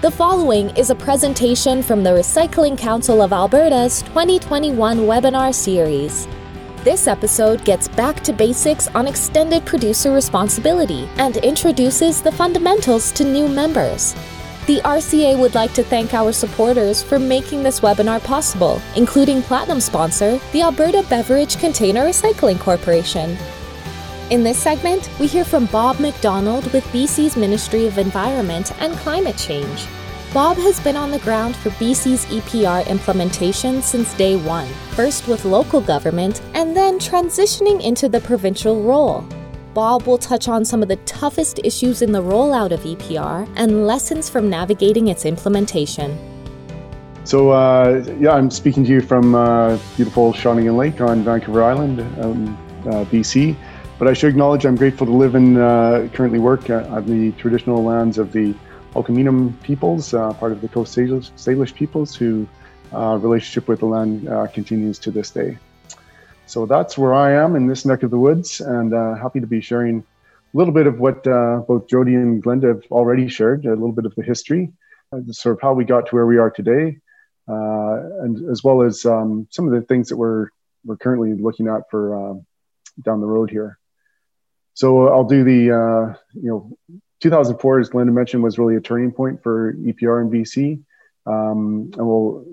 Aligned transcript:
The 0.00 0.12
following 0.12 0.70
is 0.76 0.90
a 0.90 0.94
presentation 0.94 1.82
from 1.82 2.04
the 2.04 2.10
Recycling 2.10 2.78
Council 2.78 3.20
of 3.20 3.32
Alberta's 3.32 4.02
2021 4.02 4.98
webinar 4.98 5.52
series. 5.52 6.28
This 6.84 7.08
episode 7.08 7.64
gets 7.64 7.88
back 7.88 8.20
to 8.20 8.32
basics 8.32 8.86
on 8.94 9.08
extended 9.08 9.66
producer 9.66 10.12
responsibility 10.12 11.08
and 11.16 11.38
introduces 11.38 12.22
the 12.22 12.30
fundamentals 12.30 13.10
to 13.10 13.24
new 13.24 13.48
members. 13.48 14.14
The 14.68 14.80
RCA 14.82 15.36
would 15.36 15.56
like 15.56 15.72
to 15.72 15.82
thank 15.82 16.14
our 16.14 16.30
supporters 16.30 17.02
for 17.02 17.18
making 17.18 17.64
this 17.64 17.80
webinar 17.80 18.22
possible, 18.22 18.80
including 18.94 19.42
Platinum 19.42 19.80
sponsor, 19.80 20.38
the 20.52 20.62
Alberta 20.62 21.04
Beverage 21.10 21.58
Container 21.58 22.06
Recycling 22.06 22.60
Corporation. 22.60 23.36
In 24.30 24.42
this 24.42 24.58
segment, 24.58 25.08
we 25.18 25.26
hear 25.26 25.42
from 25.42 25.64
Bob 25.66 26.00
McDonald 26.00 26.70
with 26.74 26.84
BC's 26.88 27.34
Ministry 27.34 27.86
of 27.86 27.96
Environment 27.96 28.70
and 28.78 28.92
Climate 28.98 29.38
Change. 29.38 29.86
Bob 30.34 30.58
has 30.58 30.78
been 30.80 30.96
on 30.96 31.10
the 31.10 31.18
ground 31.20 31.56
for 31.56 31.70
BC's 31.70 32.26
EPR 32.26 32.86
implementation 32.88 33.80
since 33.80 34.12
day 34.18 34.36
one, 34.36 34.66
first 34.90 35.28
with 35.28 35.46
local 35.46 35.80
government 35.80 36.42
and 36.52 36.76
then 36.76 36.98
transitioning 36.98 37.82
into 37.82 38.06
the 38.06 38.20
provincial 38.20 38.82
role. 38.82 39.24
Bob 39.72 40.02
will 40.02 40.18
touch 40.18 40.46
on 40.46 40.62
some 40.62 40.82
of 40.82 40.88
the 40.88 40.96
toughest 41.06 41.58
issues 41.64 42.02
in 42.02 42.12
the 42.12 42.22
rollout 42.22 42.70
of 42.70 42.80
EPR 42.80 43.50
and 43.56 43.86
lessons 43.86 44.28
from 44.28 44.50
navigating 44.50 45.08
its 45.08 45.24
implementation. 45.24 46.18
So, 47.24 47.52
uh, 47.52 48.04
yeah, 48.20 48.32
I'm 48.32 48.50
speaking 48.50 48.84
to 48.84 48.90
you 48.90 49.00
from 49.00 49.34
uh, 49.34 49.78
beautiful 49.96 50.34
Shawnigan 50.34 50.76
Lake 50.76 51.00
on 51.00 51.24
Vancouver 51.24 51.62
Island, 51.62 52.00
um, 52.22 52.58
uh, 52.86 53.06
BC. 53.06 53.56
But 53.98 54.06
I 54.06 54.12
should 54.12 54.30
acknowledge 54.30 54.64
I'm 54.64 54.76
grateful 54.76 55.08
to 55.08 55.12
live 55.12 55.34
and 55.34 55.58
uh, 55.58 56.06
currently 56.12 56.38
work 56.38 56.70
on 56.70 57.04
the 57.06 57.32
traditional 57.32 57.82
lands 57.82 58.16
of 58.16 58.30
the 58.30 58.54
Halkomelem 58.94 59.60
peoples, 59.62 60.14
uh, 60.14 60.32
part 60.34 60.52
of 60.52 60.60
the 60.60 60.68
Coast 60.68 60.96
Salish, 60.96 61.32
Salish 61.32 61.74
peoples, 61.74 62.14
who 62.14 62.46
uh, 62.92 63.18
relationship 63.20 63.66
with 63.66 63.80
the 63.80 63.86
land 63.86 64.28
uh, 64.28 64.46
continues 64.46 65.00
to 65.00 65.10
this 65.10 65.32
day. 65.32 65.58
So 66.46 66.64
that's 66.64 66.96
where 66.96 67.12
I 67.12 67.32
am 67.32 67.56
in 67.56 67.66
this 67.66 67.84
neck 67.84 68.04
of 68.04 68.12
the 68.12 68.18
woods, 68.18 68.60
and 68.60 68.94
uh, 68.94 69.16
happy 69.16 69.40
to 69.40 69.48
be 69.48 69.60
sharing 69.60 69.98
a 69.98 70.56
little 70.56 70.72
bit 70.72 70.86
of 70.86 71.00
what 71.00 71.26
uh, 71.26 71.62
both 71.66 71.88
Jody 71.88 72.14
and 72.14 72.40
Glenda 72.40 72.68
have 72.68 72.84
already 72.92 73.28
shared, 73.28 73.66
a 73.66 73.70
little 73.70 73.92
bit 73.92 74.06
of 74.06 74.14
the 74.14 74.22
history, 74.22 74.72
sort 75.32 75.56
of 75.56 75.60
how 75.60 75.72
we 75.72 75.84
got 75.84 76.06
to 76.06 76.14
where 76.14 76.26
we 76.26 76.38
are 76.38 76.52
today, 76.52 76.98
and 77.48 78.48
as 78.48 78.62
well 78.62 78.82
as 78.82 79.04
um, 79.04 79.48
some 79.50 79.66
of 79.66 79.74
the 79.74 79.82
things 79.82 80.08
that 80.08 80.16
we're 80.16 80.50
we're 80.84 80.96
currently 80.96 81.34
looking 81.34 81.66
at 81.66 81.90
for 81.90 82.40
down 83.04 83.20
the 83.20 83.26
road 83.26 83.50
here. 83.50 83.76
So 84.78 85.08
I'll 85.08 85.24
do 85.24 85.42
the, 85.42 85.72
uh, 85.72 86.14
you 86.34 86.48
know, 86.50 87.00
2004, 87.18 87.80
as 87.80 87.90
Glenda 87.90 88.12
mentioned, 88.12 88.44
was 88.44 88.60
really 88.60 88.76
a 88.76 88.80
turning 88.80 89.10
point 89.10 89.42
for 89.42 89.72
EPR 89.72 90.20
and 90.20 90.32
BC. 90.32 90.80
Um, 91.26 91.90
and 91.94 92.06
we'll 92.06 92.46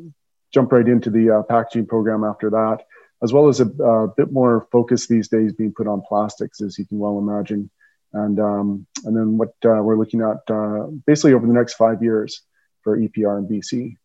jump 0.52 0.72
right 0.72 0.88
into 0.88 1.12
the 1.12 1.30
uh, 1.30 1.44
packaging 1.44 1.86
program 1.86 2.24
after 2.24 2.50
that, 2.50 2.80
as 3.22 3.32
well 3.32 3.48
as 3.48 3.60
a, 3.60 3.68
a, 3.68 4.08
bit 4.08 4.32
more 4.32 4.68
focus 4.72 5.06
these 5.06 5.28
days 5.28 5.54
being 5.54 5.72
put 5.72 5.86
on 5.86 6.02
plastics, 6.02 6.62
as 6.62 6.80
you 6.80 6.88
can 6.88 6.98
well 6.98 7.20
imagine. 7.20 7.70
And, 8.12 8.40
um, 8.40 8.88
and 9.04 9.16
then 9.16 9.38
what 9.38 9.54
uh, 9.64 9.84
we're 9.84 9.96
looking 9.96 10.22
at 10.22 10.52
uh, 10.52 10.88
basically 11.06 11.34
over 11.34 11.46
the 11.46 11.54
next 11.54 11.76
five 11.76 12.02
years 12.02 12.42
for 12.82 12.98
EPR 12.98 13.38
and 13.38 13.48
BC. 13.48 13.98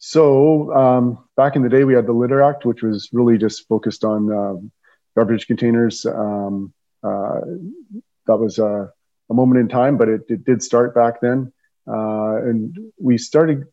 So 0.00 0.70
um, 0.74 1.24
back 1.34 1.56
in 1.56 1.62
the 1.62 1.70
day, 1.70 1.84
we 1.84 1.94
had 1.94 2.04
the 2.04 2.12
Litter 2.12 2.42
Act, 2.42 2.66
which 2.66 2.82
was 2.82 3.08
really 3.10 3.38
just 3.38 3.66
focused 3.68 4.04
on 4.04 4.30
uh, 4.30 4.56
beverage 5.16 5.46
containers. 5.46 6.04
Um, 6.04 6.74
uh, 7.02 7.40
that 8.26 8.36
was 8.36 8.58
a, 8.58 8.92
a, 9.30 9.34
moment 9.34 9.60
in 9.60 9.68
time, 9.68 9.96
but 9.96 10.08
it, 10.08 10.22
it 10.28 10.44
did 10.44 10.62
start 10.62 10.94
back 10.94 11.20
then. 11.20 11.52
Uh, 11.86 12.36
and 12.36 12.76
we 13.00 13.16
started 13.16 13.64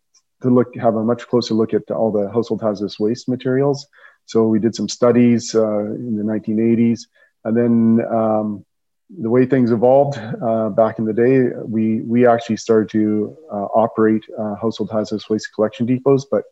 to 0.41 0.49
look, 0.49 0.75
have 0.75 0.95
a 0.95 1.03
much 1.03 1.27
closer 1.27 1.53
look 1.53 1.73
at 1.73 1.89
all 1.91 2.11
the 2.11 2.29
household 2.31 2.61
hazardous 2.61 2.99
waste 2.99 3.27
materials. 3.27 3.87
So 4.25 4.47
we 4.47 4.59
did 4.59 4.75
some 4.75 4.89
studies 4.89 5.53
uh, 5.53 5.79
in 5.79 6.15
the 6.15 6.23
1980s, 6.23 7.01
and 7.43 7.55
then 7.55 8.05
um, 8.11 8.65
the 9.09 9.29
way 9.29 9.45
things 9.45 9.71
evolved 9.71 10.17
uh, 10.17 10.69
back 10.69 10.97
in 10.97 11.05
the 11.05 11.13
day, 11.13 11.49
we 11.63 12.01
we 12.01 12.25
actually 12.25 12.57
started 12.57 12.89
to 12.89 13.37
uh, 13.51 13.65
operate 13.65 14.23
uh, 14.37 14.55
household 14.55 14.89
hazardous 14.91 15.29
waste 15.29 15.49
collection 15.53 15.85
depots, 15.85 16.25
but 16.29 16.43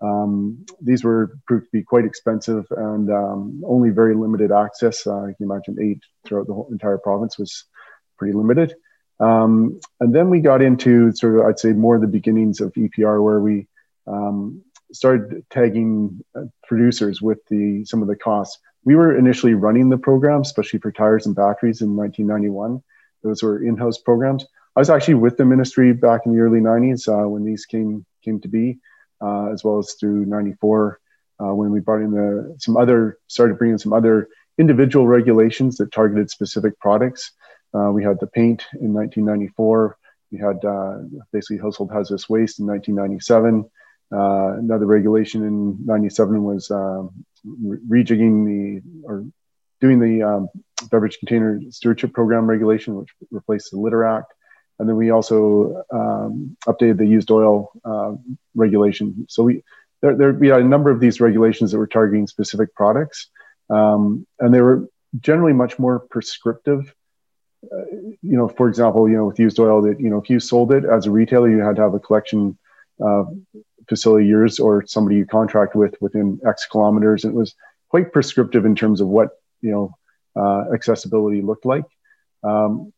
um, 0.00 0.64
these 0.80 1.04
were 1.04 1.38
proved 1.46 1.66
to 1.66 1.70
be 1.72 1.82
quite 1.82 2.04
expensive 2.04 2.66
and 2.70 3.10
um, 3.10 3.62
only 3.66 3.90
very 3.90 4.14
limited 4.14 4.50
access. 4.50 5.06
Uh, 5.06 5.26
you 5.26 5.34
can 5.34 5.50
imagine 5.50 5.76
eight 5.80 6.02
throughout 6.24 6.46
the 6.46 6.54
whole 6.54 6.68
entire 6.70 6.98
province 6.98 7.38
was 7.38 7.64
pretty 8.18 8.32
limited. 8.32 8.74
Um, 9.18 9.80
and 10.00 10.14
then 10.14 10.30
we 10.30 10.40
got 10.40 10.62
into 10.62 11.12
sort 11.12 11.38
of, 11.38 11.44
I'd 11.44 11.58
say, 11.58 11.72
more 11.72 11.98
the 11.98 12.06
beginnings 12.06 12.60
of 12.60 12.72
EPR, 12.72 13.22
where 13.22 13.40
we 13.40 13.68
um, 14.06 14.62
started 14.92 15.44
tagging 15.50 16.24
uh, 16.34 16.44
producers 16.66 17.20
with 17.20 17.38
the 17.48 17.84
some 17.84 18.00
of 18.00 18.08
the 18.08 18.16
costs. 18.16 18.58
We 18.84 18.94
were 18.94 19.18
initially 19.18 19.52
running 19.52 19.90
the 19.90 19.98
program, 19.98 20.40
especially 20.40 20.80
for 20.80 20.90
tires 20.90 21.26
and 21.26 21.36
batteries 21.36 21.82
in 21.82 21.94
1991. 21.94 22.82
Those 23.22 23.42
were 23.42 23.62
in-house 23.62 23.98
programs. 23.98 24.46
I 24.74 24.80
was 24.80 24.88
actually 24.88 25.14
with 25.14 25.36
the 25.36 25.44
ministry 25.44 25.92
back 25.92 26.22
in 26.24 26.32
the 26.32 26.40
early 26.40 26.60
90s 26.60 27.06
uh, 27.06 27.28
when 27.28 27.44
these 27.44 27.66
came 27.66 28.06
came 28.24 28.40
to 28.40 28.48
be 28.48 28.78
uh, 29.20 29.52
as 29.52 29.64
well 29.64 29.78
as 29.78 29.94
through 29.98 30.26
94 30.26 31.00
uh, 31.42 31.54
when 31.54 31.70
we 31.70 31.80
brought 31.80 32.02
in 32.02 32.10
the, 32.10 32.56
some 32.58 32.76
other, 32.76 33.18
started 33.26 33.58
bringing 33.58 33.78
some 33.78 33.92
other 33.92 34.28
individual 34.58 35.06
regulations 35.06 35.76
that 35.76 35.92
targeted 35.92 36.30
specific 36.30 36.78
products. 36.78 37.32
Uh, 37.74 37.90
we 37.92 38.02
had 38.02 38.18
the 38.20 38.26
paint 38.26 38.64
in 38.80 38.92
1994. 38.92 39.96
We 40.32 40.38
had 40.38 40.64
uh, 40.64 40.98
basically 41.32 41.58
household 41.58 41.92
hazardous 41.92 42.28
waste 42.28 42.60
in 42.60 42.66
1997. 42.66 43.70
Uh, 44.12 44.58
another 44.58 44.86
regulation 44.86 45.44
in 45.44 45.78
97 45.84 46.42
was 46.42 46.70
um, 46.70 47.24
rejigging 47.46 48.44
the, 48.44 48.82
or 49.04 49.24
doing 49.80 50.00
the 50.00 50.22
um, 50.22 50.48
beverage 50.90 51.18
container 51.18 51.60
stewardship 51.70 52.12
program 52.12 52.46
regulation, 52.46 52.96
which 52.96 53.08
replaced 53.30 53.70
the 53.70 53.78
Litter 53.78 54.04
Act. 54.04 54.32
And 54.80 54.88
then 54.88 54.96
we 54.96 55.10
also 55.10 55.84
um, 55.92 56.56
updated 56.66 56.96
the 56.96 57.06
used 57.06 57.30
oil 57.30 57.70
uh, 57.84 58.14
regulation. 58.54 59.26
So 59.28 59.42
we 59.42 59.62
there, 60.00 60.16
there 60.16 60.32
we 60.32 60.48
had 60.48 60.62
a 60.62 60.64
number 60.64 60.90
of 60.90 61.00
these 61.00 61.20
regulations 61.20 61.70
that 61.70 61.78
were 61.78 61.86
targeting 61.86 62.26
specific 62.26 62.74
products, 62.74 63.28
um, 63.68 64.26
and 64.38 64.54
they 64.54 64.62
were 64.62 64.88
generally 65.20 65.52
much 65.52 65.78
more 65.78 65.98
prescriptive. 65.98 66.94
Uh, 67.62 67.84
you 68.22 68.38
know, 68.38 68.48
for 68.48 68.70
example, 68.70 69.06
you 69.06 69.18
know, 69.18 69.26
with 69.26 69.38
used 69.38 69.60
oil, 69.60 69.82
that 69.82 70.00
you 70.00 70.08
know, 70.08 70.16
if 70.16 70.30
you 70.30 70.40
sold 70.40 70.72
it 70.72 70.86
as 70.86 71.04
a 71.04 71.10
retailer, 71.10 71.50
you 71.50 71.58
had 71.58 71.76
to 71.76 71.82
have 71.82 71.92
a 71.92 72.00
collection 72.00 72.56
uh, 73.04 73.24
facility 73.86 74.26
yours 74.26 74.58
or 74.58 74.86
somebody 74.86 75.16
you 75.16 75.26
contract 75.26 75.76
with 75.76 75.94
within 76.00 76.40
X 76.46 76.66
kilometers. 76.70 77.26
It 77.26 77.34
was 77.34 77.54
quite 77.90 78.14
prescriptive 78.14 78.64
in 78.64 78.74
terms 78.74 79.02
of 79.02 79.08
what 79.08 79.28
you 79.60 79.72
know 79.72 79.94
uh, 80.42 80.72
accessibility 80.72 81.42
looked 81.42 81.66
like. 81.66 81.84
Um, 82.42 82.94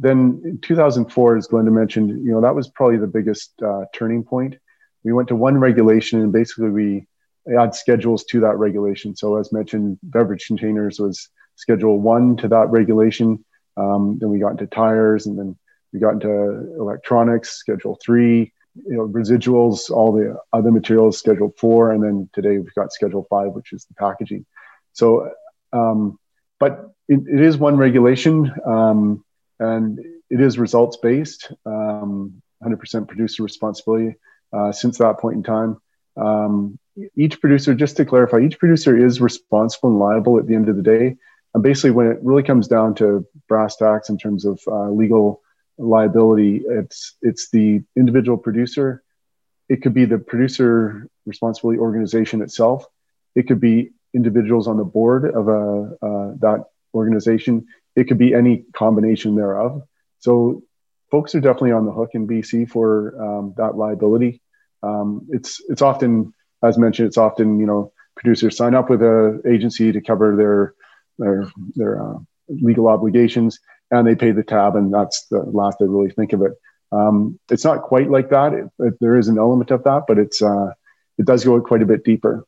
then 0.00 0.40
in 0.44 0.58
2004, 0.62 1.36
as 1.36 1.46
Glenda 1.46 1.70
mentioned, 1.70 2.24
you 2.24 2.32
know, 2.32 2.40
that 2.40 2.54
was 2.54 2.70
probably 2.70 2.96
the 2.96 3.06
biggest 3.06 3.52
uh, 3.62 3.84
turning 3.94 4.24
point. 4.24 4.56
We 5.04 5.12
went 5.12 5.28
to 5.28 5.36
one 5.36 5.58
regulation 5.58 6.22
and 6.22 6.32
basically 6.32 6.70
we 6.70 7.06
add 7.58 7.74
schedules 7.74 8.24
to 8.24 8.40
that 8.40 8.56
regulation. 8.56 9.14
So 9.14 9.36
as 9.36 9.52
mentioned, 9.52 9.98
beverage 10.02 10.46
containers 10.46 10.98
was 10.98 11.28
schedule 11.56 12.00
one 12.00 12.36
to 12.38 12.48
that 12.48 12.70
regulation. 12.70 13.44
Um, 13.76 14.18
then 14.18 14.30
we 14.30 14.38
got 14.38 14.52
into 14.52 14.66
tires 14.66 15.26
and 15.26 15.38
then 15.38 15.58
we 15.92 16.00
got 16.00 16.14
into 16.14 16.30
electronics, 16.78 17.50
schedule 17.50 17.98
three, 18.02 18.54
you 18.74 18.96
know, 18.96 19.06
residuals, 19.06 19.90
all 19.90 20.12
the 20.12 20.38
other 20.54 20.70
materials, 20.70 21.18
schedule 21.18 21.52
four. 21.58 21.92
And 21.92 22.02
then 22.02 22.30
today 22.32 22.56
we've 22.56 22.74
got 22.74 22.92
schedule 22.94 23.26
five, 23.28 23.52
which 23.52 23.74
is 23.74 23.84
the 23.84 23.94
packaging. 23.94 24.46
So, 24.94 25.30
um, 25.74 26.18
but 26.58 26.90
it, 27.06 27.20
it 27.28 27.40
is 27.40 27.58
one 27.58 27.76
regulation. 27.76 28.50
Um, 28.64 29.24
and 29.60 30.00
it 30.30 30.40
is 30.40 30.58
results 30.58 30.96
based, 30.96 31.52
um, 31.66 32.42
100% 32.64 33.06
producer 33.06 33.42
responsibility. 33.42 34.16
Uh, 34.52 34.72
since 34.72 34.98
that 34.98 35.18
point 35.20 35.36
in 35.36 35.42
time, 35.44 35.80
um, 36.16 36.78
each 37.14 37.40
producer, 37.40 37.74
just 37.74 37.96
to 37.96 38.04
clarify, 38.04 38.40
each 38.40 38.58
producer 38.58 38.96
is 38.96 39.20
responsible 39.20 39.90
and 39.90 39.98
liable 39.98 40.38
at 40.38 40.46
the 40.46 40.54
end 40.54 40.68
of 40.68 40.76
the 40.76 40.82
day. 40.82 41.16
And 41.54 41.62
basically, 41.62 41.92
when 41.92 42.06
it 42.08 42.18
really 42.22 42.42
comes 42.42 42.66
down 42.66 42.94
to 42.96 43.26
brass 43.48 43.76
tacks 43.76 44.08
in 44.08 44.18
terms 44.18 44.44
of 44.44 44.60
uh, 44.66 44.90
legal 44.90 45.42
liability, 45.78 46.62
it's 46.66 47.16
it's 47.22 47.50
the 47.50 47.82
individual 47.96 48.38
producer. 48.38 49.02
It 49.68 49.82
could 49.82 49.94
be 49.94 50.04
the 50.04 50.18
producer 50.18 51.08
responsibility 51.26 51.78
organization 51.78 52.42
itself. 52.42 52.86
It 53.34 53.46
could 53.46 53.60
be 53.60 53.90
individuals 54.14 54.68
on 54.68 54.76
the 54.76 54.84
board 54.84 55.24
of 55.32 55.48
a 55.48 55.96
uh, 56.02 56.34
that 56.40 56.64
organization. 56.94 57.66
It 57.96 58.04
could 58.04 58.18
be 58.18 58.34
any 58.34 58.64
combination 58.72 59.36
thereof. 59.36 59.82
So 60.18 60.62
folks 61.10 61.34
are 61.34 61.40
definitely 61.40 61.72
on 61.72 61.86
the 61.86 61.92
hook 61.92 62.10
in 62.14 62.26
BC 62.26 62.70
for 62.70 63.20
um, 63.22 63.54
that 63.56 63.76
liability. 63.76 64.40
Um, 64.82 65.26
it's 65.30 65.60
it's 65.68 65.82
often, 65.82 66.32
as 66.62 66.78
mentioned, 66.78 67.08
it's 67.08 67.18
often 67.18 67.58
you 67.58 67.66
know 67.66 67.92
producers 68.16 68.56
sign 68.56 68.74
up 68.74 68.90
with 68.90 69.02
a 69.02 69.40
agency 69.46 69.92
to 69.92 70.00
cover 70.00 70.36
their 70.36 70.74
their 71.18 71.50
their 71.74 72.02
uh, 72.02 72.18
legal 72.48 72.88
obligations, 72.88 73.60
and 73.90 74.06
they 74.06 74.14
pay 74.14 74.30
the 74.30 74.42
tab, 74.42 74.76
and 74.76 74.92
that's 74.92 75.26
the 75.30 75.40
last 75.40 75.78
they 75.78 75.86
really 75.86 76.10
think 76.10 76.32
of 76.32 76.42
it. 76.42 76.52
Um, 76.92 77.38
it's 77.50 77.64
not 77.64 77.82
quite 77.82 78.10
like 78.10 78.30
that. 78.30 78.52
It, 78.52 78.64
it, 78.78 78.94
there 79.00 79.16
is 79.16 79.28
an 79.28 79.38
element 79.38 79.70
of 79.70 79.84
that, 79.84 80.04
but 80.08 80.18
it's 80.18 80.42
uh, 80.42 80.70
it 81.18 81.26
does 81.26 81.44
go 81.44 81.60
quite 81.60 81.82
a 81.82 81.86
bit 81.86 82.04
deeper. 82.04 82.46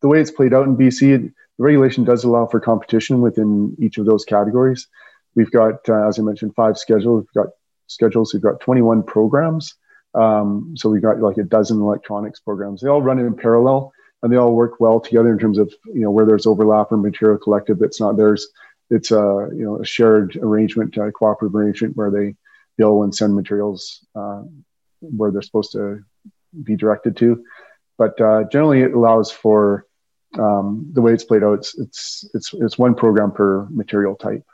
The 0.00 0.08
way 0.08 0.20
it's 0.20 0.32
played 0.32 0.52
out 0.52 0.66
in 0.66 0.76
BC, 0.76 1.32
the 1.62 1.66
regulation 1.66 2.02
does 2.02 2.24
allow 2.24 2.46
for 2.46 2.58
competition 2.58 3.20
within 3.20 3.76
each 3.78 3.96
of 3.96 4.04
those 4.04 4.24
categories. 4.24 4.88
We've 5.36 5.50
got, 5.52 5.88
uh, 5.88 6.08
as 6.08 6.18
I 6.18 6.22
mentioned, 6.22 6.56
five 6.56 6.76
schedules. 6.76 7.24
We've 7.24 7.44
got 7.44 7.52
schedules. 7.86 8.34
We've 8.34 8.42
got 8.42 8.58
21 8.58 9.04
programs. 9.04 9.76
Um, 10.12 10.74
so 10.76 10.88
we've 10.88 11.02
got 11.02 11.20
like 11.20 11.38
a 11.38 11.44
dozen 11.44 11.80
electronics 11.80 12.40
programs. 12.40 12.80
They 12.80 12.88
all 12.88 13.00
run 13.00 13.20
in 13.20 13.36
parallel 13.36 13.92
and 14.22 14.32
they 14.32 14.36
all 14.36 14.56
work 14.56 14.80
well 14.80 14.98
together 14.98 15.32
in 15.32 15.38
terms 15.38 15.58
of 15.58 15.72
you 15.86 16.00
know 16.00 16.10
where 16.10 16.26
there's 16.26 16.46
overlap 16.46 16.90
or 16.90 16.96
material 16.96 17.38
collected 17.38 17.78
that's 17.78 18.00
not 18.00 18.16
theirs. 18.16 18.48
It's 18.90 19.12
a 19.12 19.48
you 19.52 19.64
know 19.64 19.80
a 19.80 19.84
shared 19.84 20.36
arrangement, 20.36 20.96
a 20.96 21.12
cooperative 21.12 21.54
arrangement 21.54 21.96
where 21.96 22.10
they 22.10 22.34
bill 22.76 23.04
and 23.04 23.14
send 23.14 23.36
materials 23.36 24.04
uh, 24.16 24.42
where 25.00 25.30
they're 25.30 25.42
supposed 25.42 25.72
to 25.72 26.00
be 26.60 26.74
directed 26.74 27.16
to. 27.18 27.44
But 27.98 28.20
uh, 28.20 28.44
generally, 28.50 28.82
it 28.82 28.94
allows 28.94 29.30
for 29.30 29.86
um, 30.38 30.90
the 30.92 31.02
way 31.02 31.12
it's 31.12 31.24
played 31.24 31.42
out. 31.42 31.58
It's, 31.58 31.78
it's 31.78 32.24
it's 32.34 32.54
it's 32.54 32.78
one 32.78 32.94
program 32.94 33.32
per 33.32 33.66
material 33.70 34.14
type. 34.16 34.44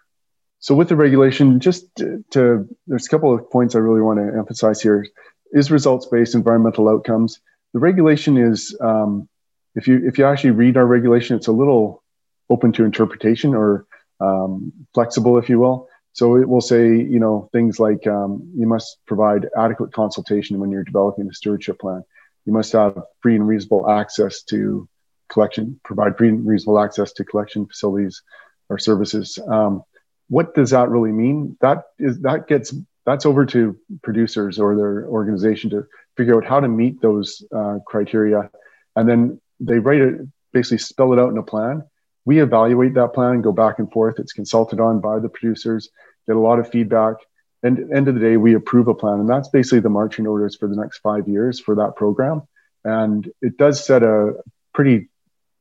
So 0.61 0.75
with 0.75 0.89
the 0.89 0.97
regulation, 0.97 1.61
just 1.61 1.95
to, 1.97 2.25
to 2.31 2.69
there's 2.87 3.07
a 3.07 3.09
couple 3.09 3.33
of 3.33 3.51
points 3.51 3.75
I 3.75 3.79
really 3.79 4.03
want 4.03 4.19
to 4.19 4.37
emphasize 4.39 4.81
here. 4.83 5.07
Is 5.51 5.71
results-based 5.71 6.35
environmental 6.35 6.91
outcomes. 6.91 7.41
The 7.73 7.79
regulation 7.79 8.37
is 8.37 8.77
um, 8.83 9.29
if 9.75 9.89
you 9.89 10.07
if 10.07 10.19
you 10.19 10.27
actually 10.27 10.51
read 10.51 10.77
our 10.77 10.87
regulation, 10.87 11.37
it's 11.37 11.47
a 11.47 11.53
little 11.53 12.03
open 12.51 12.73
to 12.73 12.85
interpretation 12.85 13.55
or 13.55 13.87
um, 14.21 14.73
flexible, 14.93 15.39
if 15.39 15.49
you 15.49 15.59
will. 15.59 15.89
So 16.13 16.37
it 16.37 16.49
will 16.49 16.61
say, 16.61 16.89
you 16.97 17.21
know, 17.21 17.49
things 17.53 17.79
like 17.79 18.07
um, 18.07 18.51
you 18.55 18.67
must 18.67 18.99
provide 19.07 19.49
adequate 19.57 19.93
consultation 19.93 20.59
when 20.59 20.71
you're 20.71 20.85
developing 20.85 21.29
a 21.29 21.33
stewardship 21.33 21.79
plan. 21.79 22.03
You 22.45 22.53
must 22.53 22.73
have 22.73 23.01
free 23.21 23.37
and 23.37 23.47
reasonable 23.47 23.89
access 23.89 24.43
to 24.45 24.89
collection, 25.29 25.81
provide 25.85 26.17
free 26.17 26.29
and 26.29 26.47
reasonable 26.47 26.81
access 26.81 27.13
to 27.15 27.25
collection 27.25 27.67
facilities 27.67 28.23
or 28.69 28.79
services. 28.79 29.39
Um, 29.47 29.83
what 30.29 30.55
does 30.55 30.71
that 30.71 30.91
really 30.91 31.13
mean? 31.13 31.57
That 31.61 31.85
is 31.99 32.21
that 32.21 32.47
gets 32.49 32.75
that's 33.07 33.25
over 33.25 33.47
to 33.47 33.77
producers 34.03 34.59
or 34.59 34.77
their 34.77 35.07
organization 35.07 35.71
to 35.71 35.87
figure 36.17 36.37
out 36.37 36.45
how 36.45 36.61
to 36.61 36.69
meet 36.69 37.01
those 37.01 37.43
uh, 37.55 37.79
criteria, 37.87 38.51
and 38.97 39.09
then 39.09 39.41
they 39.61 39.79
write 39.79 40.01
it 40.01 40.21
basically 40.53 40.79
spell 40.79 41.13
it 41.13 41.19
out 41.19 41.31
in 41.31 41.39
a 41.39 41.43
plan. 41.43 41.85
We 42.25 42.41
evaluate 42.41 42.95
that 42.95 43.15
plan 43.15 43.43
go 43.43 43.53
back 43.53 43.79
and 43.79 43.91
forth. 43.91 44.19
It's 44.19 44.33
consulted 44.33 44.81
on 44.81 45.01
by 45.01 45.19
the 45.19 45.29
producers, 45.29 45.89
get 46.27 46.37
a 46.37 46.41
lot 46.41 46.59
of 46.59 46.71
feedback. 46.71 47.17
And 47.63 47.93
end 47.93 48.07
of 48.07 48.15
the 48.15 48.21
day, 48.21 48.37
we 48.37 48.55
approve 48.55 48.87
a 48.87 48.95
plan, 48.95 49.19
and 49.19 49.29
that's 49.29 49.49
basically 49.49 49.81
the 49.81 49.89
marching 49.89 50.27
orders 50.27 50.55
for 50.57 50.69
the 50.69 50.77
next 50.77 50.99
five 50.99 51.27
years 51.27 51.59
for 51.59 51.75
that 51.77 51.97
program. 51.97 52.43
And 52.85 53.29
it 53.43 53.57
does 53.57 53.85
set 53.85 54.03
a 54.03 54.35
pretty 54.73 55.09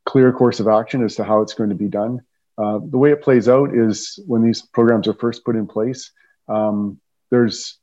clear 0.08 0.32
course 0.32 0.58
of 0.58 0.68
action 0.68 1.04
as 1.04 1.16
to 1.16 1.22
how 1.22 1.42
it's 1.42 1.52
going 1.52 1.68
to 1.68 1.76
be 1.76 1.88
done. 1.88 2.22
Uh, 2.56 2.78
the 2.82 2.96
way 2.96 3.12
it 3.12 3.22
plays 3.22 3.46
out 3.46 3.74
is 3.74 4.18
when 4.26 4.42
these 4.42 4.62
programs 4.62 5.06
are 5.06 5.12
first 5.12 5.44
put 5.44 5.54
in 5.54 5.66
place, 5.66 6.12
um, 6.48 6.98
there's 7.30 7.76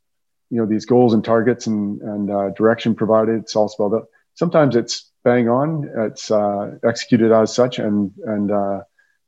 you 0.50 0.60
know 0.60 0.66
these 0.66 0.86
goals 0.86 1.14
and 1.14 1.24
targets 1.24 1.68
and, 1.68 2.02
and 2.02 2.32
uh, 2.32 2.50
direction 2.50 2.96
provided. 2.96 3.36
It's 3.42 3.56
all 3.56 3.70
spelled 3.70 3.94
out. 3.94 4.08
Sometimes 4.34 4.76
it's 4.76 5.12
bang 5.24 5.48
on. 5.50 5.88
It's 6.08 6.32
uh, 6.32 6.78
executed 6.84 7.32
as 7.32 7.54
such, 7.54 7.78
and 7.78 8.12
and 8.26 8.52
uh, 8.52 8.82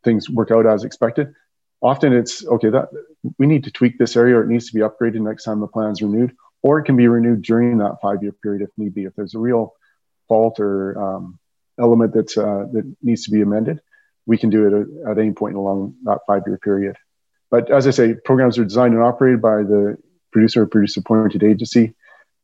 things 0.03 0.27
work 0.27 0.49
out 0.49 0.65
as 0.65 0.83
expected. 0.83 1.33
Often 1.81 2.13
it's 2.13 2.45
okay 2.47 2.71
that 2.71 2.89
we 3.37 3.45
need 3.45 3.63
to 3.65 3.71
tweak 3.71 3.99
this 3.99 4.17
area, 4.17 4.37
or 4.37 4.43
it 4.43 4.49
needs 4.49 4.67
to 4.71 4.73
be 4.73 4.81
upgraded 4.81 5.21
next 5.21 5.43
time 5.43 5.59
the 5.59 5.67
plan's 5.67 6.01
renewed, 6.01 6.35
or 6.63 6.79
it 6.79 6.85
can 6.85 6.97
be 6.97 7.07
renewed 7.07 7.43
during 7.43 7.77
that 7.77 8.01
five-year 8.01 8.33
period 8.43 8.63
if 8.63 8.69
need 8.75 8.95
be. 8.95 9.05
If 9.05 9.13
there's 9.15 9.35
a 9.35 9.39
real 9.39 9.75
fault 10.27 10.59
or 10.59 10.75
um, 10.99 11.39
element 11.79 12.13
that's 12.13 12.37
uh, 12.37 12.65
that 12.73 12.95
needs 13.01 13.23
to 13.25 13.31
be 13.31 13.41
amended, 13.41 13.79
we 14.25 14.37
can 14.37 14.49
do 14.49 14.67
it 14.67 14.73
at, 14.73 15.11
at 15.11 15.17
any 15.17 15.31
point 15.31 15.55
along 15.55 15.95
that 16.03 16.19
five-year 16.27 16.57
period. 16.57 16.95
But 17.49 17.71
as 17.71 17.87
I 17.87 17.91
say, 17.91 18.13
programs 18.13 18.57
are 18.57 18.63
designed 18.63 18.93
and 18.93 19.03
operated 19.03 19.41
by 19.41 19.57
the 19.57 19.97
producer 20.31 20.63
or 20.63 20.67
producer 20.67 20.99
appointed 20.99 21.43
agency. 21.43 21.95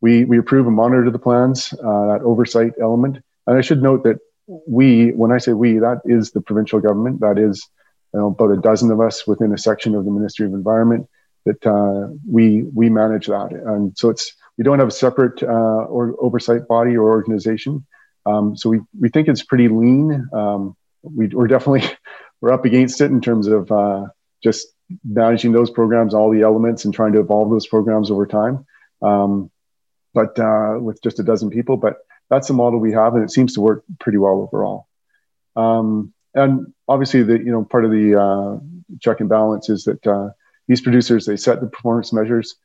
We, 0.01 0.25
we 0.25 0.38
approve 0.38 0.68
and 0.68 0.75
monitor 0.75 1.09
the 1.12 1.19
plans, 1.19 1.74
uh, 1.74 2.07
that 2.07 2.21
oversight 2.24 2.74
element. 2.81 3.18
And 3.47 3.57
I 3.57 3.62
should 3.62 3.81
note 3.81 4.03
that 4.03 4.19
we, 4.47 5.12
when 5.12 5.31
I 5.31 5.38
say 5.38 5.53
we, 5.53 5.79
that 5.79 6.01
is 6.06 6.31
the 6.31 6.41
provincial 6.41 6.79
government. 6.79 7.21
That 7.21 7.38
is 7.38 7.68
you 8.13 8.19
know, 8.19 8.27
about 8.27 8.51
a 8.51 8.57
dozen 8.57 8.91
of 8.91 9.00
us 9.01 9.27
within 9.27 9.53
a 9.53 9.57
section 9.57 9.95
of 9.95 10.06
the 10.06 10.12
Ministry 10.12 10.45
of 10.45 10.53
Environment 10.53 11.07
that 11.45 11.65
uh, 11.65 12.13
we 12.29 12.63
we 12.74 12.89
manage 12.89 13.27
that. 13.27 13.51
And 13.51 13.97
so 13.97 14.09
it's 14.09 14.33
we 14.57 14.63
don't 14.63 14.79
have 14.79 14.88
a 14.88 14.91
separate 14.91 15.41
uh, 15.44 15.86
or 15.95 16.15
oversight 16.19 16.68
body 16.68 16.95
or 16.95 17.09
organization. 17.09 17.86
Um, 18.25 18.55
so 18.55 18.69
we 18.69 18.81
we 18.99 19.09
think 19.09 19.27
it's 19.27 19.43
pretty 19.43 19.67
lean. 19.67 20.27
Um, 20.33 20.75
we, 21.01 21.31
are 21.35 21.47
definitely 21.47 21.89
we're 22.41 22.53
up 22.53 22.65
against 22.65 23.01
it 23.01 23.11
in 23.11 23.21
terms 23.21 23.47
of 23.47 23.71
uh, 23.71 24.07
just 24.43 24.67
managing 25.03 25.51
those 25.51 25.69
programs, 25.69 26.13
all 26.13 26.29
the 26.29 26.41
elements, 26.41 26.85
and 26.85 26.93
trying 26.93 27.13
to 27.13 27.19
evolve 27.19 27.49
those 27.49 27.67
programs 27.67 28.11
over 28.11 28.25
time. 28.25 28.65
Um, 29.01 29.51
but 30.13 30.37
uh, 30.39 30.77
with 30.79 31.01
just 31.01 31.19
a 31.19 31.23
dozen 31.23 31.49
people, 31.49 31.77
but 31.77 31.97
that's 32.29 32.47
the 32.47 32.53
model 32.53 32.79
we 32.79 32.91
have, 32.93 33.15
and 33.15 33.23
it 33.23 33.31
seems 33.31 33.53
to 33.55 33.61
work 33.61 33.83
pretty 33.99 34.17
well 34.17 34.41
overall. 34.41 34.87
Um, 35.55 36.13
and 36.33 36.73
obviously, 36.87 37.23
the 37.23 37.37
you 37.37 37.51
know 37.51 37.63
part 37.63 37.85
of 37.85 37.91
the 37.91 38.19
uh, 38.19 38.59
check 38.99 39.19
and 39.19 39.29
balance 39.29 39.69
is 39.69 39.83
that 39.83 40.05
uh, 40.07 40.29
these 40.67 40.81
producers 40.81 41.25
they 41.25 41.35
set 41.35 41.61
the 41.61 41.67
performance 41.67 42.13
measures 42.13 42.55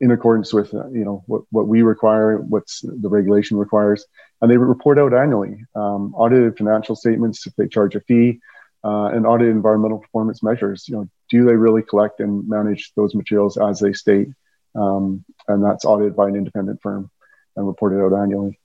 in 0.00 0.10
accordance 0.10 0.52
with 0.52 0.72
uh, 0.74 0.88
you 0.90 1.04
know 1.04 1.22
what, 1.26 1.42
what 1.50 1.66
we 1.66 1.82
require, 1.82 2.38
what's 2.38 2.80
the 2.82 3.08
regulation 3.08 3.56
requires, 3.56 4.06
and 4.40 4.50
they 4.50 4.56
report 4.56 4.98
out 4.98 5.12
annually 5.12 5.64
um, 5.74 6.14
audited 6.14 6.56
financial 6.56 6.96
statements 6.96 7.46
if 7.46 7.54
they 7.56 7.66
charge 7.68 7.94
a 7.94 8.00
fee, 8.00 8.40
uh, 8.84 9.06
and 9.06 9.26
audited 9.26 9.54
environmental 9.54 9.98
performance 9.98 10.42
measures. 10.42 10.88
You 10.88 10.96
know, 10.96 11.08
do 11.30 11.44
they 11.44 11.54
really 11.54 11.82
collect 11.82 12.20
and 12.20 12.48
manage 12.48 12.92
those 12.96 13.14
materials 13.14 13.56
as 13.56 13.80
they 13.80 13.92
state? 13.92 14.28
Um, 14.74 15.24
and 15.48 15.64
that's 15.64 15.84
audited 15.84 16.14
by 16.14 16.28
an 16.28 16.36
independent 16.36 16.80
firm 16.82 17.10
and 17.56 17.66
reported 17.66 18.02
out 18.02 18.12
annually. 18.12 18.58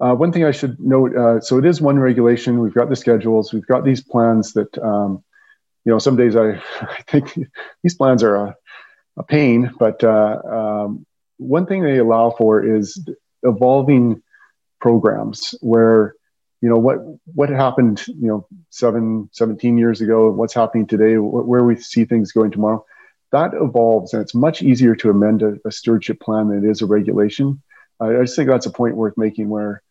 Uh, 0.00 0.14
one 0.14 0.32
thing 0.32 0.44
I 0.44 0.50
should 0.50 0.80
note, 0.80 1.14
uh, 1.14 1.40
so 1.40 1.58
it 1.58 1.66
is 1.66 1.80
one 1.80 1.98
regulation. 1.98 2.60
We've 2.60 2.74
got 2.74 2.88
the 2.88 2.96
schedules. 2.96 3.52
We've 3.52 3.66
got 3.66 3.84
these 3.84 4.02
plans 4.02 4.54
that, 4.54 4.78
um, 4.78 5.22
you 5.84 5.92
know, 5.92 5.98
some 5.98 6.16
days 6.16 6.36
I, 6.36 6.52
I 6.80 7.02
think 7.06 7.38
these 7.82 7.94
plans 7.94 8.22
are 8.22 8.36
a, 8.36 8.56
a 9.18 9.22
pain, 9.22 9.72
but 9.78 10.02
uh, 10.04 10.40
um, 10.50 11.06
one 11.38 11.66
thing 11.66 11.82
they 11.82 11.98
allow 11.98 12.30
for 12.30 12.64
is 12.64 13.02
evolving 13.42 14.22
programs 14.80 15.54
where, 15.60 16.14
you 16.60 16.68
know, 16.68 16.76
what, 16.76 16.98
what 17.34 17.48
happened, 17.48 18.06
you 18.06 18.28
know, 18.28 18.46
seven, 18.70 19.28
17 19.32 19.78
years 19.78 20.00
ago, 20.00 20.30
what's 20.30 20.54
happening 20.54 20.86
today, 20.86 21.14
wh- 21.14 21.48
where 21.48 21.64
we 21.64 21.76
see 21.76 22.04
things 22.04 22.32
going 22.32 22.50
tomorrow, 22.50 22.84
that 23.32 23.52
evolves 23.54 24.12
and 24.12 24.22
it's 24.22 24.34
much 24.34 24.62
easier 24.62 24.94
to 24.96 25.10
amend 25.10 25.42
a, 25.42 25.56
a 25.64 25.70
stewardship 25.70 26.20
plan 26.20 26.48
than 26.48 26.64
it 26.64 26.70
is 26.70 26.82
a 26.82 26.86
regulation. 26.86 27.62
I 28.00 28.12
just 28.22 28.36
think 28.36 28.48
that's 28.48 28.66
a 28.66 28.70
point 28.70 28.96
worth 28.96 29.16
making 29.16 29.48
where 29.48 29.82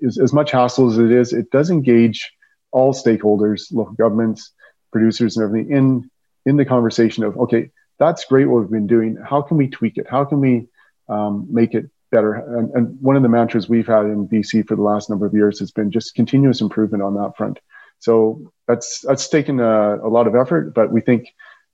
is, 0.00 0.18
as 0.18 0.32
much 0.32 0.50
hassle 0.50 0.90
as 0.90 0.98
it 0.98 1.10
is, 1.10 1.32
it 1.32 1.50
does 1.50 1.70
engage 1.70 2.30
all 2.70 2.92
stakeholders, 2.92 3.72
local 3.72 3.94
governments, 3.94 4.52
producers, 4.92 5.36
and 5.36 5.44
everything 5.44 5.72
in 5.72 6.10
in 6.46 6.56
the 6.56 6.64
conversation 6.64 7.24
of 7.24 7.36
okay, 7.36 7.70
that's 7.98 8.24
great 8.24 8.46
what 8.46 8.60
we've 8.60 8.70
been 8.70 8.86
doing. 8.86 9.16
How 9.16 9.42
can 9.42 9.56
we 9.56 9.68
tweak 9.68 9.98
it? 9.98 10.06
How 10.08 10.24
can 10.24 10.40
we 10.40 10.68
um, 11.08 11.46
make 11.50 11.74
it 11.74 11.90
better? 12.10 12.34
And, 12.34 12.70
and, 12.74 13.00
one 13.00 13.16
of 13.16 13.22
the 13.22 13.28
mantras 13.28 13.68
we've 13.68 13.86
had 13.86 14.04
in 14.04 14.28
BC 14.28 14.66
for 14.66 14.76
the 14.76 14.82
last 14.82 15.10
number 15.10 15.26
of 15.26 15.34
years 15.34 15.58
has 15.58 15.70
been 15.70 15.90
just 15.90 16.14
continuous 16.14 16.60
improvement 16.60 17.02
on 17.02 17.14
that 17.14 17.36
front. 17.36 17.58
So 17.98 18.52
that's 18.66 19.00
that's 19.00 19.28
taken 19.28 19.60
a, 19.60 19.96
a 19.96 20.08
lot 20.08 20.26
of 20.26 20.34
effort, 20.36 20.74
but 20.74 20.92
we 20.92 21.00
think 21.00 21.28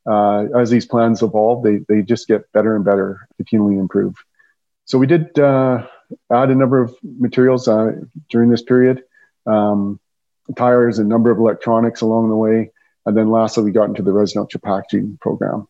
uh, 0.07 0.47
as 0.57 0.71
these 0.71 0.87
plans 0.87 1.23
evolve, 1.23 1.63
they 1.63 1.81
they 1.89 2.03
just 2.03 2.27
get 2.29 2.51
better 2.53 2.75
and 2.77 2.85
better, 2.85 3.29
continually 3.37 3.79
improve. 3.79 4.15
So 4.87 4.99
we 4.99 5.07
did. 5.07 5.39
Uh, 5.39 5.87
add 6.33 6.51
a 6.51 6.55
number 6.55 6.83
of 6.83 6.95
materials 7.03 7.69
uh, 7.69 7.93
during 8.29 8.51
this 8.51 8.63
period, 8.63 9.03
um, 9.47 10.01
tires, 10.57 10.99
a 10.99 11.05
number 11.05 11.31
of 11.31 11.39
electronics 11.39 12.01
along 12.01 12.29
the 12.29 12.37
way, 12.37 12.71
and 13.07 13.17
then 13.17 13.31
lastly 13.31 13.65
we 13.65 13.73
got 13.73 13.89
into 13.89 14.03
the 14.03 14.13
residential 14.13 14.61
packaging 14.61 15.19
program, 15.21 15.67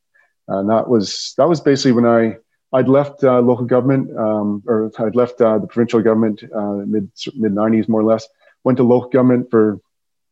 and 0.48 0.68
that 0.70 0.88
was 0.88 1.34
that 1.38 1.48
was 1.48 1.60
basically 1.60 1.92
when 1.92 2.06
I 2.06 2.36
I'd 2.72 2.88
left 2.88 3.22
uh, 3.22 3.40
local 3.40 3.64
government 3.64 4.16
um, 4.18 4.62
or 4.66 4.90
I'd 4.98 5.14
left 5.14 5.40
uh, 5.40 5.58
the 5.58 5.66
provincial 5.66 6.02
government 6.02 6.42
uh, 6.42 6.82
mid 6.86 7.10
mid 7.34 7.52
'90s 7.52 7.88
more 7.88 8.00
or 8.00 8.04
less. 8.04 8.26
Went 8.64 8.78
to 8.78 8.84
local 8.84 9.10
government 9.10 9.50
for 9.50 9.78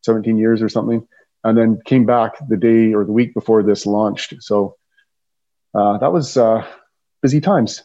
17 0.02 0.38
years 0.38 0.62
or 0.62 0.68
something, 0.68 1.06
and 1.44 1.56
then 1.56 1.80
came 1.84 2.06
back 2.06 2.32
the 2.48 2.56
day 2.56 2.94
or 2.94 3.04
the 3.04 3.12
week 3.12 3.34
before 3.34 3.62
this 3.62 3.86
launched. 3.86 4.34
So 4.40 4.76
uh, 5.74 5.98
that 5.98 6.12
was 6.12 6.36
uh, 6.36 6.66
busy 7.20 7.40
times. 7.40 7.84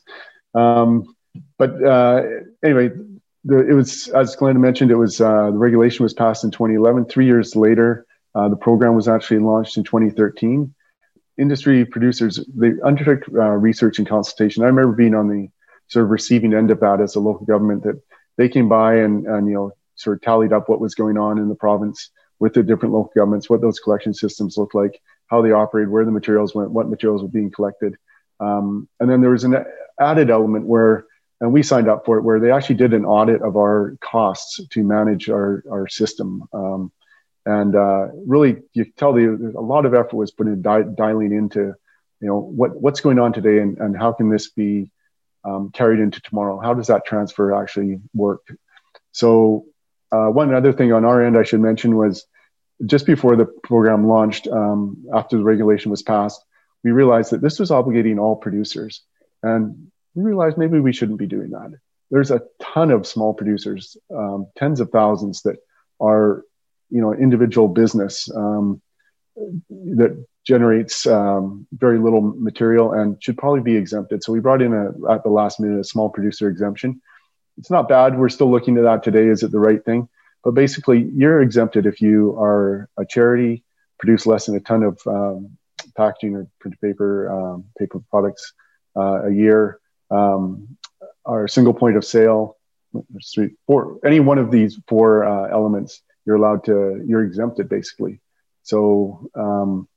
Um, 0.53 1.15
but 1.57 1.83
uh, 1.83 2.23
anyway, 2.63 2.91
it 3.49 3.75
was 3.75 4.07
as 4.09 4.35
Glenda 4.35 4.59
mentioned, 4.59 4.91
it 4.91 4.95
was 4.95 5.21
uh, 5.21 5.51
the 5.51 5.57
regulation 5.57 6.03
was 6.03 6.13
passed 6.13 6.43
in 6.43 6.51
2011. 6.51 7.05
Three 7.05 7.25
years 7.25 7.55
later, 7.55 8.05
uh, 8.35 8.49
the 8.49 8.55
program 8.55 8.95
was 8.95 9.07
actually 9.07 9.39
launched 9.39 9.77
in 9.77 9.83
2013. 9.83 10.73
Industry 11.37 11.85
producers 11.85 12.43
they 12.55 12.73
undertook 12.83 13.23
uh, 13.33 13.51
research 13.51 13.99
and 13.99 14.07
consultation. 14.07 14.63
I 14.63 14.67
remember 14.67 14.93
being 14.93 15.15
on 15.15 15.27
the 15.29 15.49
sort 15.87 16.05
of 16.05 16.11
receiving 16.11 16.53
end 16.53 16.71
of 16.71 16.79
that 16.79 16.99
as 16.99 17.15
a 17.15 17.19
local 17.19 17.45
government 17.45 17.83
that 17.83 18.01
they 18.37 18.49
came 18.49 18.67
by 18.69 18.95
and, 18.95 19.25
and 19.27 19.47
you 19.47 19.53
know 19.53 19.71
sort 19.95 20.17
of 20.17 20.21
tallied 20.21 20.53
up 20.53 20.69
what 20.69 20.81
was 20.81 20.95
going 20.95 21.17
on 21.17 21.37
in 21.37 21.49
the 21.49 21.55
province 21.55 22.09
with 22.39 22.53
the 22.53 22.63
different 22.63 22.93
local 22.93 23.11
governments, 23.15 23.49
what 23.49 23.61
those 23.61 23.79
collection 23.79 24.13
systems 24.13 24.57
looked 24.57 24.75
like, 24.75 25.01
how 25.27 25.41
they 25.41 25.51
operate, 25.51 25.89
where 25.89 26.05
the 26.05 26.11
materials 26.11 26.53
went, 26.53 26.71
what 26.71 26.89
materials 26.89 27.21
were 27.21 27.27
being 27.27 27.51
collected. 27.51 27.95
Um, 28.39 28.87
and 28.99 29.09
then 29.09 29.21
there 29.21 29.31
was 29.31 29.43
an 29.43 29.65
added 29.99 30.29
element 30.29 30.65
where, 30.65 31.05
and 31.41 31.51
we 31.51 31.63
signed 31.63 31.89
up 31.89 32.05
for 32.05 32.17
it, 32.17 32.23
where 32.23 32.39
they 32.39 32.51
actually 32.51 32.75
did 32.75 32.93
an 32.93 33.05
audit 33.05 33.41
of 33.41 33.57
our 33.57 33.97
costs 34.01 34.61
to 34.69 34.83
manage 34.83 35.29
our, 35.29 35.63
our 35.69 35.87
system. 35.87 36.43
Um, 36.53 36.91
and 37.47 37.75
uh, 37.75 38.07
really, 38.33 38.57
you 38.73 38.83
tell 38.99 39.13
the, 39.13 39.53
a 39.57 39.65
lot 39.73 39.85
of 39.85 39.93
effort 39.93 40.15
was 40.15 40.31
put 40.31 40.47
in 40.47 40.61
di- 40.61 40.91
dialing 41.03 41.31
into, 41.31 41.61
you 42.19 42.27
know, 42.27 42.39
what, 42.59 42.71
what's 42.83 42.99
going 42.99 43.19
on 43.19 43.31
today 43.31 43.59
and, 43.59 43.77
and 43.77 43.97
how 43.97 44.11
can 44.11 44.29
this 44.29 44.49
be 44.49 44.91
um, 45.45 45.71
carried 45.71 46.01
into 46.01 46.19
tomorrow? 46.19 46.59
How 46.59 46.73
does 46.73 46.87
that 46.87 47.05
transfer 47.05 47.53
actually 47.53 48.01
work? 48.13 48.43
So 49.13 49.65
uh, 50.11 50.27
one 50.27 50.53
other 50.53 50.73
thing 50.73 50.91
on 50.91 51.05
our 51.05 51.23
end 51.25 51.37
I 51.37 51.43
should 51.43 51.61
mention 51.61 51.95
was 51.95 52.25
just 52.85 53.05
before 53.05 53.37
the 53.37 53.45
program 53.45 54.07
launched, 54.07 54.47
um, 54.47 55.05
after 55.13 55.37
the 55.37 55.43
regulation 55.43 55.89
was 55.89 56.03
passed, 56.03 56.43
we 56.83 56.91
realized 56.91 57.31
that 57.31 57.41
this 57.41 57.59
was 57.59 57.71
obligating 57.71 58.19
all 58.19 58.35
producers. 58.35 59.03
And 59.41 59.89
we 60.15 60.23
realized 60.23 60.57
maybe 60.57 60.81
we 60.81 60.91
shouldn't 60.91 61.19
be 61.19 61.27
doing 61.27 61.51
that. 61.51 61.71
There's 62.11 62.31
a 62.31 62.41
ton 62.61 62.91
of 62.91 63.07
small 63.07 63.33
producers, 63.33 63.95
um, 64.13 64.47
tens 64.57 64.81
of 64.81 64.89
thousands 64.89 65.43
that 65.43 65.57
are, 65.99 66.43
you 66.89 67.01
know, 67.01 67.13
individual 67.13 67.67
business 67.67 68.29
um, 68.35 68.81
that 69.69 70.25
generates 70.45 71.05
um, 71.05 71.67
very 71.73 71.99
little 71.99 72.21
material 72.21 72.93
and 72.93 73.21
should 73.21 73.37
probably 73.37 73.61
be 73.61 73.75
exempted. 73.75 74.23
So 74.23 74.31
we 74.31 74.39
brought 74.39 74.61
in 74.61 74.73
a, 74.73 75.11
at 75.11 75.23
the 75.23 75.29
last 75.29 75.59
minute 75.59 75.79
a 75.79 75.83
small 75.83 76.09
producer 76.09 76.49
exemption 76.49 77.01
it's 77.57 77.71
not 77.71 77.89
bad. 77.89 78.17
We're 78.17 78.29
still 78.29 78.51
looking 78.51 78.77
at 78.77 78.83
that 78.83 79.03
today. 79.03 79.27
Is 79.27 79.43
it 79.43 79.51
the 79.51 79.59
right 79.59 79.83
thing? 79.83 80.07
But 80.43 80.51
basically, 80.51 81.09
you're 81.13 81.41
exempted 81.41 81.85
if 81.85 82.01
you 82.01 82.37
are 82.37 82.89
a 82.97 83.05
charity, 83.05 83.63
produce 83.99 84.25
less 84.25 84.45
than 84.45 84.55
a 84.55 84.59
ton 84.59 84.83
of 84.83 84.99
um, 85.07 85.57
packaging 85.95 86.35
or 86.35 86.47
printed 86.59 86.79
paper, 86.79 87.31
um, 87.31 87.65
paper 87.77 88.01
products 88.11 88.53
uh, 88.95 89.25
a 89.25 89.31
year, 89.31 89.79
um, 90.11 90.77
or 91.25 91.47
single 91.47 91.73
point 91.73 91.97
of 91.97 92.05
sale. 92.05 92.55
Three, 93.33 93.55
four, 93.65 93.99
any 94.05 94.19
one 94.19 94.37
of 94.37 94.49
these 94.49 94.79
four 94.87 95.25
uh, 95.25 95.49
elements, 95.49 96.01
you're 96.27 96.35
allowed 96.35 96.65
to, 96.65 97.03
you're 97.07 97.23
exempted 97.23 97.69
basically. 97.69 98.19
So 98.61 99.29
um, 99.33 99.87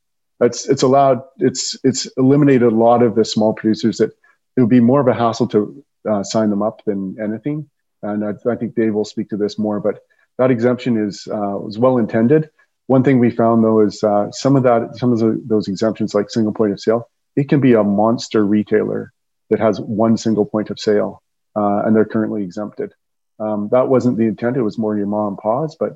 it's 0.41 0.69
it's 0.69 0.83
allowed, 0.83 1.23
it's 1.39 1.77
it's 1.83 2.07
eliminated 2.17 2.73
a 2.73 2.75
lot 2.75 3.03
of 3.03 3.17
the 3.17 3.25
small 3.25 3.53
producers 3.53 3.99
that 3.99 4.13
it 4.57 4.61
would 4.61 4.71
be 4.71 4.81
more 4.81 5.01
of 5.01 5.09
a 5.09 5.15
hassle 5.15 5.49
to 5.49 5.85
uh, 6.09 6.23
sign 6.23 6.49
them 6.49 6.63
up 6.63 6.83
than 6.87 7.17
anything. 7.21 7.69
And 8.03 8.25
I, 8.25 8.31
I, 8.51 8.57
think 8.57 8.75
Dave 8.75 8.95
will 8.95 9.05
speak 9.05 9.29
to 9.31 9.37
this 9.37 9.59
more, 9.59 9.81
but 9.81 10.03
that 10.39 10.51
exemption 10.51 10.97
is 10.97 11.29
uh, 11.31 11.59
was 11.59 11.79
well 11.79 11.99
intended. 11.99 12.49
One 12.87 13.03
thing 13.03 13.19
we 13.19 13.31
found 13.31 13.63
though 13.63 13.81
is 13.81 14.03
uh, 14.03 14.31
some 14.31 14.57
of 14.57 14.63
that, 14.63 14.97
some 14.97 15.13
of 15.13 15.19
the, 15.19 15.43
those 15.45 15.69
exemptions, 15.69 16.15
like 16.15 16.31
single 16.31 16.55
point 16.55 16.73
of 16.73 16.81
sale, 16.81 17.11
it 17.37 17.49
can 17.49 17.61
be 17.61 17.75
a 17.75 17.83
monster 17.85 18.47
retailer 18.47 19.13
that 19.51 19.59
has 19.59 19.81
one 19.81 20.17
single 20.17 20.47
point 20.47 20.71
of 20.71 20.79
sale, 20.79 21.23
uh, 21.57 21.83
and 21.85 21.95
they're 21.95 22.05
currently 22.05 22.45
exempted. 22.45 22.95
Um, 23.41 23.69
that 23.73 23.89
wasn't 23.89 24.17
the 24.17 24.25
intent; 24.25 24.57
it 24.57 24.63
was 24.63 24.79
more 24.79 24.97
your 24.97 25.07
mom 25.07 25.29
and 25.29 25.39
pa's, 25.39 25.77
but 25.79 25.95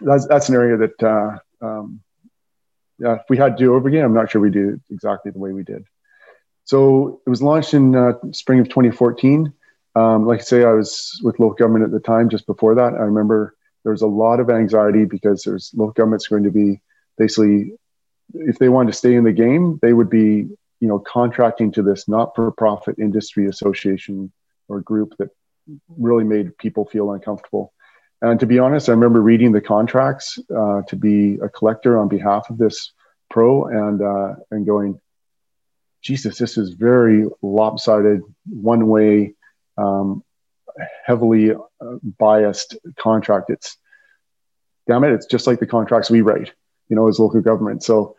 that's 0.00 0.26
that's 0.26 0.48
an 0.48 0.54
area 0.54 0.76
that. 0.76 1.02
Uh, 1.02 1.38
um, 1.64 2.00
yeah, 2.98 3.16
if 3.16 3.22
we 3.28 3.36
had 3.36 3.56
to 3.56 3.64
do 3.64 3.74
over 3.74 3.88
again, 3.88 4.04
I'm 4.04 4.14
not 4.14 4.30
sure 4.30 4.40
we 4.40 4.50
do 4.50 4.80
exactly 4.90 5.30
the 5.30 5.38
way 5.38 5.52
we 5.52 5.62
did. 5.62 5.84
So 6.64 7.20
it 7.26 7.30
was 7.30 7.42
launched 7.42 7.74
in 7.74 7.94
uh, 7.94 8.14
spring 8.32 8.60
of 8.60 8.68
2014. 8.68 9.52
Um, 9.94 10.26
like 10.26 10.40
I 10.40 10.42
say, 10.42 10.64
I 10.64 10.72
was 10.72 11.20
with 11.22 11.38
local 11.38 11.54
government 11.54 11.84
at 11.84 11.90
the 11.90 12.00
time. 12.00 12.28
Just 12.28 12.46
before 12.46 12.74
that, 12.74 12.94
I 12.94 13.02
remember 13.02 13.54
there 13.82 13.92
was 13.92 14.02
a 14.02 14.06
lot 14.06 14.40
of 14.40 14.50
anxiety 14.50 15.04
because 15.04 15.42
there's 15.42 15.72
local 15.74 15.92
government's 15.92 16.26
going 16.26 16.42
to 16.44 16.50
be 16.50 16.80
basically, 17.16 17.72
if 18.34 18.58
they 18.58 18.68
wanted 18.68 18.92
to 18.92 18.98
stay 18.98 19.14
in 19.14 19.24
the 19.24 19.32
game, 19.32 19.78
they 19.80 19.92
would 19.92 20.10
be, 20.10 20.48
you 20.80 20.88
know, 20.88 20.98
contracting 20.98 21.70
to 21.72 21.82
this 21.82 22.08
not-for-profit 22.08 22.98
industry 22.98 23.46
association 23.46 24.32
or 24.68 24.80
group 24.80 25.14
that 25.18 25.28
really 25.96 26.24
made 26.24 26.58
people 26.58 26.84
feel 26.84 27.12
uncomfortable. 27.12 27.72
And 28.22 28.40
to 28.40 28.46
be 28.46 28.58
honest, 28.58 28.88
I 28.88 28.92
remember 28.92 29.20
reading 29.20 29.52
the 29.52 29.60
contracts 29.60 30.38
uh, 30.54 30.82
to 30.88 30.96
be 30.96 31.34
a 31.42 31.48
collector 31.48 31.98
on 31.98 32.08
behalf 32.08 32.48
of 32.50 32.58
this 32.58 32.92
pro 33.28 33.66
and 33.66 34.00
uh, 34.00 34.34
and 34.50 34.64
going, 34.64 35.00
Jesus, 36.02 36.38
this 36.38 36.56
is 36.56 36.70
very 36.70 37.26
lopsided, 37.42 38.22
one 38.48 38.86
way, 38.86 39.34
um, 39.76 40.22
heavily 41.04 41.52
uh, 41.52 41.58
biased 42.18 42.76
contract. 42.98 43.50
It's, 43.50 43.76
damn 44.86 45.04
it, 45.04 45.12
it's 45.12 45.26
just 45.26 45.46
like 45.46 45.58
the 45.58 45.66
contracts 45.66 46.10
we 46.10 46.20
write, 46.20 46.52
you 46.88 46.96
know, 46.96 47.08
as 47.08 47.18
local 47.18 47.40
government. 47.40 47.82
So, 47.82 48.16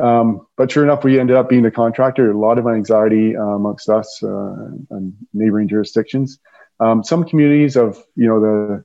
um, 0.00 0.46
but 0.56 0.70
sure 0.70 0.84
enough, 0.84 1.04
we 1.04 1.20
ended 1.20 1.36
up 1.36 1.48
being 1.48 1.62
the 1.62 1.70
contractor. 1.70 2.30
A 2.30 2.38
lot 2.38 2.58
of 2.58 2.66
anxiety 2.66 3.36
uh, 3.36 3.42
amongst 3.42 3.88
us 3.88 4.20
uh, 4.22 4.70
and 4.90 5.12
neighboring 5.34 5.68
jurisdictions. 5.68 6.38
Um, 6.80 7.04
some 7.04 7.24
communities 7.24 7.76
of, 7.76 8.02
you 8.14 8.26
know, 8.26 8.40
the 8.40 8.84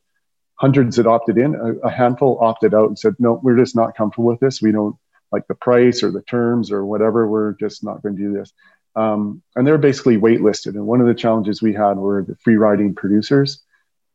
hundreds 0.64 0.96
that 0.96 1.06
opted 1.06 1.38
in, 1.38 1.56
a, 1.56 1.88
a 1.88 1.92
handful 1.92 2.38
opted 2.40 2.74
out 2.74 2.88
and 2.88 2.98
said, 2.98 3.14
no, 3.20 3.38
we're 3.44 3.58
just 3.58 3.76
not 3.76 3.98
comfortable 3.98 4.30
with 4.30 4.40
this. 4.40 4.62
We 4.62 4.72
don't 4.72 4.96
like 5.30 5.46
the 5.48 5.56
price 5.56 6.04
or 6.04 6.10
the 6.10 6.22
terms 6.22 6.72
or 6.72 6.86
whatever. 6.86 7.28
We're 7.28 7.52
just 7.56 7.84
not 7.84 8.02
going 8.02 8.16
to 8.16 8.22
do 8.22 8.32
this. 8.32 8.54
Um, 8.96 9.44
and 9.58 9.68
they're 9.68 9.78
basically 9.78 10.16
waitlisted. 10.16 10.76
And 10.76 10.88
one 10.88 11.02
of 11.02 11.08
the 11.08 11.16
challenges 11.16 11.62
we 11.62 11.74
had 11.74 11.98
were 11.98 12.24
the 12.24 12.38
free 12.38 12.56
riding 12.56 12.96
producers, 12.96 13.62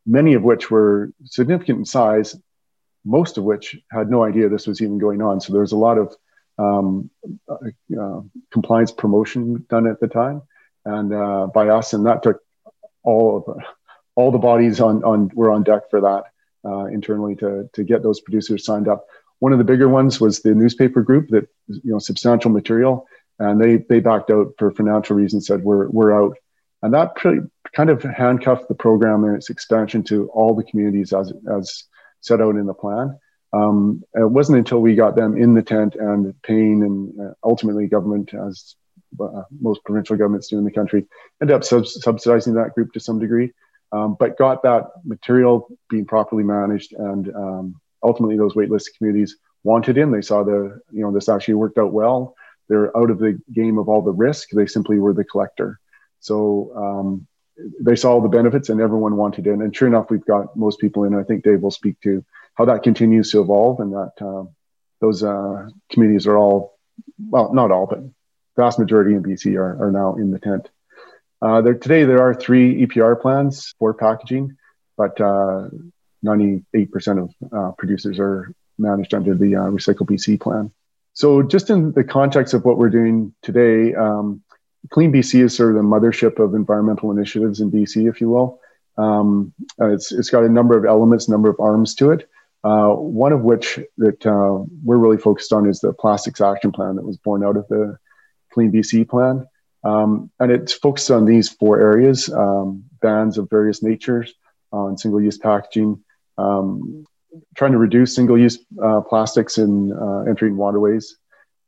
many 0.07 0.33
of 0.33 0.43
which 0.43 0.71
were 0.71 1.13
significant 1.25 1.81
in 1.81 1.85
size, 1.85 2.35
most 3.05 3.37
of 3.37 3.45
which 3.45 3.77
had 3.91 4.09
no 4.09 4.25
idea 4.25 4.49
this 4.49 4.67
was 4.67 4.81
even 4.81 4.97
going 4.97 5.21
on. 5.21 5.43
So 5.43 5.53
there 5.53 5.61
was 5.61 5.73
a 5.73 5.77
lot 5.77 5.99
of 5.99 6.17
um, 6.59 7.11
uh, 7.47 8.21
compliance 8.51 8.91
promotion 8.91 9.67
done 9.69 9.87
at 9.87 10.01
the 10.01 10.09
time, 10.09 10.41
and 10.87 11.13
uh, 11.13 11.49
by 11.49 11.69
us, 11.69 11.93
and 11.93 12.07
that 12.07 12.23
took 12.23 12.41
all 13.03 13.37
of 13.37 13.63
all 14.15 14.31
the 14.33 14.39
bodies 14.39 14.81
on 14.81 15.05
on 15.05 15.31
were 15.35 15.51
on 15.51 15.63
deck 15.63 15.91
for 15.91 16.01
that 16.01 16.25
uh, 16.65 16.87
internally 16.87 17.37
to 17.37 17.69
to 17.73 17.85
get 17.85 18.03
those 18.03 18.21
producers 18.21 18.65
signed 18.65 18.89
up. 18.89 19.07
One 19.41 19.53
of 19.53 19.59
the 19.59 19.65
bigger 19.65 19.89
ones 19.89 20.21
was 20.21 20.41
the 20.41 20.55
newspaper 20.55 21.03
group 21.03 21.29
that 21.29 21.49
you 21.69 21.93
know 21.93 21.99
substantial 21.99 22.51
material, 22.51 23.07
and 23.39 23.61
they 23.61 23.77
they 23.89 24.01
backed 24.01 24.31
out 24.31 24.55
for 24.59 24.71
financial 24.71 25.17
reasons. 25.17 25.47
Said 25.47 25.63
we're 25.63 25.89
we're 25.89 26.13
out, 26.13 26.37
and 26.83 26.93
that 26.95 27.15
pretty, 27.17 27.41
kind 27.75 27.91
of 27.91 28.03
handcuffed 28.03 28.69
the 28.69 28.75
program 28.75 29.25
and 29.25 29.37
its 29.37 29.51
expansion 29.51 30.03
to 30.05 30.29
all 30.29 30.55
the 30.55 30.65
communities 30.65 31.13
as 31.13 31.33
as 31.53 31.85
set 32.21 32.41
out 32.41 32.57
in 32.57 32.67
the 32.67 32.75
plan. 32.75 33.19
Um, 33.53 34.03
it 34.15 34.31
wasn't 34.31 34.59
until 34.59 34.81
we 34.81 34.95
got 34.95 35.17
them 35.17 35.37
in 35.37 35.55
the 35.55 35.63
tent 35.63 35.95
and 35.95 36.35
paying, 36.43 36.83
and 36.83 37.21
uh, 37.21 37.35
ultimately 37.43 37.87
government, 37.87 38.35
as 38.35 38.75
uh, 39.21 39.43
most 39.61 39.83
provincial 39.85 40.17
governments 40.17 40.49
do 40.49 40.59
in 40.59 40.65
the 40.65 40.71
country, 40.71 41.07
ended 41.41 41.55
up 41.55 41.65
sub- 41.65 41.87
subsidizing 41.87 42.55
that 42.55 42.75
group 42.75 42.93
to 42.93 43.01
some 43.01 43.19
degree, 43.19 43.53
um, 43.93 44.17
but 44.19 44.39
got 44.39 44.63
that 44.63 44.87
material 45.05 45.69
being 45.89 46.05
properly 46.05 46.45
managed 46.45 46.93
and 46.93 47.35
um, 47.35 47.81
ultimately 48.03 48.37
those 48.37 48.55
waitlist 48.55 48.87
communities 48.97 49.37
wanted 49.65 49.99
in. 49.99 50.11
They 50.11 50.23
saw 50.23 50.43
the, 50.45 50.81
you 50.93 51.03
know, 51.03 51.13
this 51.13 51.29
actually 51.29 51.55
worked 51.55 51.79
out 51.79 51.93
well. 51.93 52.35
They're 52.69 52.97
out 52.97 53.11
of 53.11 53.19
the 53.19 53.41
game 53.53 53.79
of 53.79 53.89
all 53.89 54.03
the 54.03 54.13
risk. 54.13 54.51
They 54.51 54.67
simply 54.67 54.99
were 54.99 55.15
the 55.15 55.25
collector. 55.25 55.81
So 56.21 56.73
um, 56.77 57.27
they 57.81 57.97
saw 57.97 58.13
all 58.13 58.21
the 58.21 58.29
benefits 58.29 58.69
and 58.69 58.81
everyone 58.81 59.17
wanted 59.17 59.47
in. 59.47 59.63
And 59.63 59.75
sure 59.75 59.89
enough, 59.89 60.11
we've 60.11 60.25
got 60.25 60.57
most 60.57 60.79
people 60.79 61.05
in. 61.05 61.15
I 61.15 61.23
think 61.23 61.45
Dave 61.45 61.63
will 61.63 61.71
speak 61.71 62.01
to 62.03 62.25
how 62.55 62.67
that 62.67 62.83
continues 62.83 63.31
to 63.31 63.41
evolve 63.41 63.81
and 63.81 63.93
that 63.93 64.13
uh, 64.21 64.45
those 65.01 65.23
uh, 65.23 65.69
communities 65.91 66.27
are 66.27 66.37
all, 66.37 66.79
well, 67.19 67.53
not 67.55 67.71
all, 67.71 67.87
but 67.87 68.01
vast 68.57 68.79
majority 68.79 69.15
in 69.15 69.23
BC 69.23 69.57
are, 69.57 69.87
are 69.87 69.93
now 69.93 70.17
in 70.17 70.31
the 70.31 70.39
tent. 70.39 70.69
Uh, 71.41 71.61
there, 71.61 71.75
today, 71.75 72.05
there 72.05 72.21
are 72.23 72.35
three 72.35 72.87
EPR 72.87 73.21
plans 73.21 73.75
for 73.79 73.95
packaging, 73.95 74.57
but 74.97 75.21
uh, 75.21 75.69
98% 76.25 76.65
of 77.23 77.53
uh, 77.53 77.73
producers 77.73 78.19
are 78.19 78.53
managed 78.79 79.15
under 79.15 79.35
the 79.35 79.57
uh, 79.57 79.61
Recycle 79.61 80.07
BC 80.07 80.41
plan. 80.41 80.73
So, 81.13 81.43
just 81.43 81.71
in 81.71 81.93
the 81.93 82.05
context 82.05 82.55
of 82.55 82.65
what 82.65 82.79
we're 82.79 82.91
doing 82.91 83.35
today, 83.43 83.95
um, 83.95 84.43
Clean 84.91 85.13
BC 85.13 85.43
is 85.45 85.57
sort 85.57 85.71
of 85.71 85.77
the 85.77 85.83
mothership 85.83 86.39
of 86.39 86.55
environmental 86.55 87.11
initiatives 87.11 87.61
in 87.61 87.71
BC, 87.71 88.09
if 88.09 88.21
you 88.21 88.31
will. 88.31 88.61
Um, 88.97 89.53
it's, 89.79 90.13
it's 90.13 90.31
got 90.31 90.45
a 90.45 90.49
number 90.49 90.77
of 90.77 90.85
elements, 90.85 91.29
number 91.29 91.49
of 91.49 91.59
arms 91.61 91.95
to 91.97 92.11
it. 92.13 92.29
Uh, 92.65 92.89
one 92.91 93.33
of 93.33 93.43
which 93.43 93.79
that 93.99 94.27
uh, 94.27 94.65
we're 94.85 94.97
really 94.97 95.17
focused 95.17 95.53
on 95.53 95.69
is 95.69 95.81
the 95.81 95.93
plastics 95.93 96.41
action 96.41 96.73
plan 96.73 96.97
that 96.97 97.05
was 97.05 97.17
born 97.17 97.45
out 97.45 97.57
of 97.57 97.67
the 97.69 97.97
Clean 98.53 98.73
BC 98.73 99.09
plan. 99.09 99.47
Um, 99.85 100.31
and 100.41 100.51
it's 100.51 100.73
focused 100.73 101.11
on 101.11 101.25
these 101.25 101.49
four 101.49 101.81
areas 101.81 102.33
um, 102.33 102.85
bans 103.01 103.39
of 103.39 103.49
various 103.49 103.83
natures 103.83 104.35
on 104.73 104.99
single 104.99 105.21
use 105.21 105.39
packaging, 105.39 106.03
um, 106.37 107.07
trying 107.55 107.73
to 107.73 107.79
reduce 107.79 108.15
single-use 108.15 108.59
uh, 108.83 109.01
plastics 109.03 109.59
in 109.59 109.93
uh, 109.93 110.21
entering 110.29 110.57
waterways, 110.57 111.17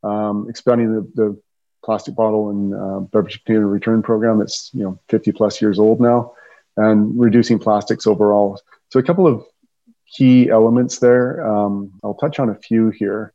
um, 0.03 0.47
expanding 0.49 0.93
the, 0.93 1.11
the, 1.15 1.41
plastic 1.83 2.13
bottle 2.13 2.51
and 2.51 2.75
uh, 2.75 2.99
beverage 2.99 3.43
container 3.43 3.65
return 3.65 4.03
program 4.03 4.37
that's 4.37 4.69
you 4.71 4.83
know 4.83 4.99
50 5.09 5.31
plus 5.31 5.63
years 5.63 5.79
old 5.79 5.99
now, 5.99 6.33
and 6.77 7.19
reducing 7.19 7.57
plastics 7.57 8.05
overall. 8.05 8.61
So 8.89 8.99
a 8.99 9.03
couple 9.03 9.25
of 9.25 9.43
key 10.05 10.49
elements 10.49 10.99
there. 10.99 11.43
Um, 11.43 11.93
I'll 12.03 12.13
touch 12.13 12.37
on 12.37 12.49
a 12.49 12.55
few 12.55 12.89
here. 12.89 13.33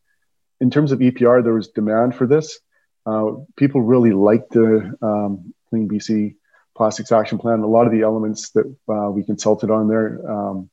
In 0.61 0.71
terms 0.71 0.93
of 0.93 1.01
EPR, 1.01 1.43
there 1.43 1.55
was 1.55 1.69
demand 1.69 2.15
for 2.15 2.27
this. 2.27 2.61
Uh, 3.07 3.37
people 3.57 3.81
really 3.81 4.13
liked 4.13 4.51
the 4.53 4.93
um, 5.01 5.55
Clean 5.71 5.89
BC 5.89 6.35
Plastics 6.77 7.13
Action 7.13 7.39
Plan. 7.39 7.61
A 7.61 7.67
lot 7.67 7.87
of 7.87 7.93
the 7.93 8.03
elements 8.03 8.51
that 8.51 8.67
uh, 8.89 9.11
we 9.11 9.23
consulted 9.25 9.71
on 9.71 9.89
there 9.89 10.21
um, 10.29 10.69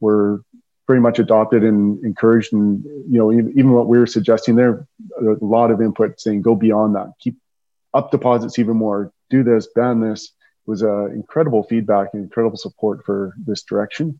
were 0.00 0.42
very 0.86 1.00
much 1.00 1.18
adopted 1.18 1.62
and 1.62 2.02
encouraged. 2.04 2.52
And 2.52 2.84
you 2.84 3.18
know, 3.18 3.32
even, 3.32 3.50
even 3.50 3.72
what 3.72 3.86
we 3.86 3.98
were 3.98 4.06
suggesting 4.06 4.56
there, 4.56 4.86
a 5.20 5.44
lot 5.44 5.70
of 5.70 5.80
input 5.80 6.20
saying 6.20 6.42
go 6.42 6.54
beyond 6.54 6.96
that, 6.96 7.12
keep 7.20 7.36
up 7.92 8.10
deposits 8.10 8.58
even 8.58 8.76
more, 8.76 9.12
do 9.30 9.42
this, 9.42 9.68
ban 9.74 10.00
this. 10.00 10.24
It 10.66 10.70
was 10.70 10.82
uh, 10.82 11.06
incredible 11.06 11.62
feedback 11.64 12.08
and 12.12 12.24
incredible 12.24 12.56
support 12.56 13.04
for 13.04 13.34
this 13.46 13.62
direction. 13.62 14.18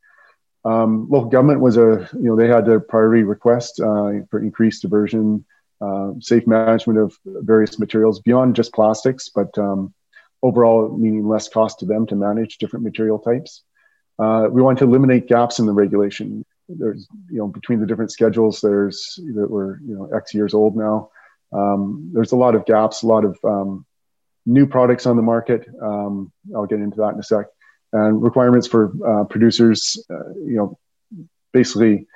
Um, 0.64 1.08
local 1.10 1.28
government 1.28 1.60
was 1.60 1.76
a, 1.76 2.08
you 2.14 2.24
know, 2.24 2.36
they 2.36 2.48
had 2.48 2.68
a 2.68 2.80
priority 2.80 3.22
request 3.22 3.80
uh, 3.80 4.24
for 4.30 4.42
increased 4.42 4.82
diversion, 4.82 5.44
uh, 5.84 6.08
safe 6.20 6.46
management 6.46 6.98
of 6.98 7.08
various 7.24 7.78
materials 7.78 8.20
beyond 8.20 8.56
just 8.56 8.72
plastics, 8.72 9.24
but 9.38 9.56
um, 9.58 9.80
overall 10.42 10.96
meaning 10.96 11.26
less 11.34 11.48
cost 11.48 11.74
to 11.80 11.86
them 11.86 12.06
to 12.06 12.16
manage 12.16 12.58
different 12.58 12.84
material 12.84 13.18
types. 13.18 13.62
Uh, 14.18 14.46
we 14.50 14.62
want 14.62 14.78
to 14.78 14.84
eliminate 14.84 15.26
gaps 15.26 15.58
in 15.58 15.66
the 15.66 15.72
regulation. 15.72 16.44
There's, 16.68 17.08
you 17.30 17.38
know, 17.38 17.48
between 17.48 17.80
the 17.80 17.86
different 17.86 18.12
schedules, 18.12 18.60
there's 18.60 19.18
that 19.36 19.50
were, 19.50 19.80
you 19.86 19.94
know, 19.96 20.04
X 20.16 20.34
years 20.34 20.54
old 20.54 20.76
now. 20.76 21.10
Um, 21.52 22.10
there's 22.14 22.32
a 22.32 22.36
lot 22.44 22.54
of 22.54 22.64
gaps, 22.64 23.02
a 23.02 23.06
lot 23.06 23.24
of 23.24 23.38
um, 23.44 23.84
new 24.46 24.66
products 24.66 25.06
on 25.06 25.16
the 25.16 25.22
market. 25.34 25.68
Um, 25.80 26.32
I'll 26.54 26.66
get 26.66 26.80
into 26.80 26.98
that 26.98 27.14
in 27.14 27.20
a 27.20 27.22
sec 27.22 27.46
and 27.94 28.22
requirements 28.22 28.66
for 28.66 28.92
uh, 29.06 29.24
producers, 29.24 30.04
uh, 30.10 30.30
you 30.34 30.56
know, 30.56 30.78
basically 31.52 32.06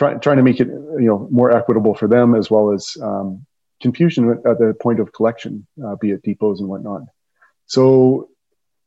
try, 0.00 0.14
trying 0.14 0.38
to 0.38 0.42
make 0.42 0.60
it, 0.60 0.68
you 0.68 1.08
know, 1.10 1.28
more 1.30 1.50
equitable 1.54 1.94
for 1.94 2.08
them 2.08 2.34
as 2.34 2.50
well 2.50 2.72
as 2.72 2.96
um, 3.02 3.44
confusion 3.82 4.30
at 4.30 4.58
the 4.58 4.74
point 4.80 4.98
of 4.98 5.12
collection, 5.12 5.66
uh, 5.84 5.94
be 5.96 6.10
it 6.12 6.22
depots 6.22 6.58
and 6.60 6.68
whatnot. 6.68 7.02
So 7.66 8.30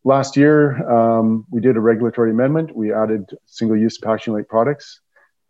last 0.04 0.36
year, 0.36 0.58
um, 0.90 1.46
we 1.52 1.62
did 1.62 1.78
a 1.78 1.80
regulatory 1.80 2.32
amendment. 2.32 2.76
We 2.76 2.92
added 2.92 3.30
single-use 3.46 4.00
packaging-like 4.00 4.48
products. 4.48 5.02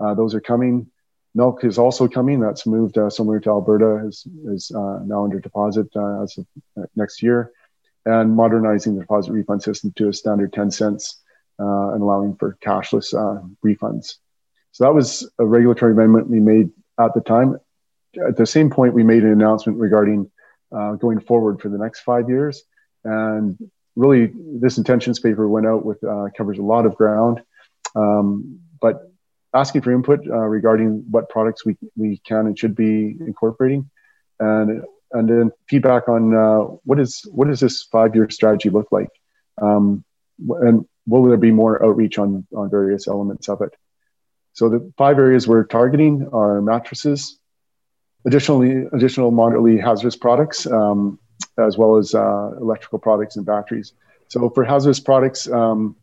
Uh, 0.01 0.13
those 0.13 0.36
are 0.36 0.41
coming. 0.41 0.91
Milk 1.34 1.63
is 1.63 1.77
also 1.77 2.10
coming. 2.10 2.41
That's 2.41 2.67
moved 2.67 2.98
uh, 2.98 3.10
somewhere 3.10 3.39
to 3.39 3.50
Alberta. 3.50 4.05
is 4.05 4.27
is 4.46 4.70
uh, 4.72 5.00
now 5.05 5.24
under 5.24 5.39
deposit 5.39 5.88
uh, 5.96 6.24
as 6.24 6.38
of 6.38 6.46
next 6.96 7.24
year 7.24 7.51
and 8.05 8.36
modernizing 8.36 8.96
the 8.96 9.01
deposit 9.01 9.32
refund 9.32 9.63
system 9.63 9.93
to 9.96 10.10
a 10.10 10.13
standard 10.13 10.51
10 10.51 10.72
cents 10.72 11.22
uh, 11.58 11.93
and 11.93 12.01
allowing 12.03 12.36
for 12.36 12.58
cashless 12.62 13.13
uh, 13.13 13.41
refunds. 13.65 14.17
So 14.74 14.86
that 14.86 14.94
was 14.94 15.30
a 15.38 15.46
regulatory 15.46 15.94
amendment 15.94 16.30
we 16.30 16.39
made 16.39 16.72
at 17.00 17.13
the 17.13 17.22
time. 17.22 17.58
At 18.27 18.38
the 18.38 18.46
same 18.46 18.70
point, 18.72 18.96
we 18.96 19.03
made 19.03 19.24
an 19.24 19.32
announcement 19.32 19.77
regarding 19.77 20.30
uh, 20.75 20.94
going 20.94 21.20
forward 21.20 21.62
for 21.62 21.70
the 21.70 21.77
next 21.77 22.01
five 22.01 22.27
years. 22.27 22.63
And 23.03 23.58
really, 23.96 24.32
this 24.36 24.80
intentions 24.80 25.20
paper 25.20 25.48
went 25.48 25.68
out 25.68 25.86
with 25.86 26.03
uh, 26.03 26.25
covers 26.36 26.58
a 26.58 26.63
lot 26.63 26.88
of 26.88 26.96
ground, 26.96 27.44
um, 27.96 28.60
but 28.82 29.12
asking 29.53 29.82
for 29.82 29.92
input 29.92 30.27
uh, 30.27 30.38
regarding 30.38 31.06
what 31.12 31.30
products 31.30 31.63
we, 31.63 31.77
we 31.96 32.18
can 32.18 32.48
and 32.48 32.58
should 32.58 32.75
be 32.75 33.15
incorporating. 33.20 33.89
And 34.39 34.84
and 35.12 35.30
then 35.30 35.51
feedback 35.70 36.10
on 36.10 36.34
uh, 36.36 36.60
what 36.84 37.00
is 37.00 37.22
what 37.32 37.48
does 37.48 37.60
this 37.60 37.84
five 37.84 38.15
year 38.15 38.27
strategy 38.32 38.72
look 38.72 38.92
like, 38.92 39.10
um, 39.62 40.03
and 40.50 40.86
will 41.06 41.25
there 41.25 41.38
be 41.38 41.51
more 41.51 41.86
outreach 41.86 42.18
on 42.18 42.48
on 42.56 42.72
various 42.72 43.08
elements 43.08 43.48
of 43.48 43.62
it? 43.62 43.75
So 44.53 44.70
the 44.70 44.92
five 44.98 45.18
areas 45.18 45.48
we're 45.48 45.66
targeting 45.66 46.29
are 46.31 46.61
mattresses, 46.61 47.39
additionally 48.25 48.85
additional 48.94 49.31
moderately 49.31 49.77
hazardous 49.77 50.16
products, 50.16 50.66
um, 50.68 51.20
as 51.57 51.77
well 51.77 51.98
as 51.98 52.13
uh, 52.13 52.51
electrical 52.61 53.00
products 53.00 53.35
and 53.35 53.46
batteries. 53.46 53.94
So 54.27 54.50
for 54.50 54.63
hazardous 54.63 55.00
products, 55.00 55.50
um, 55.51 55.96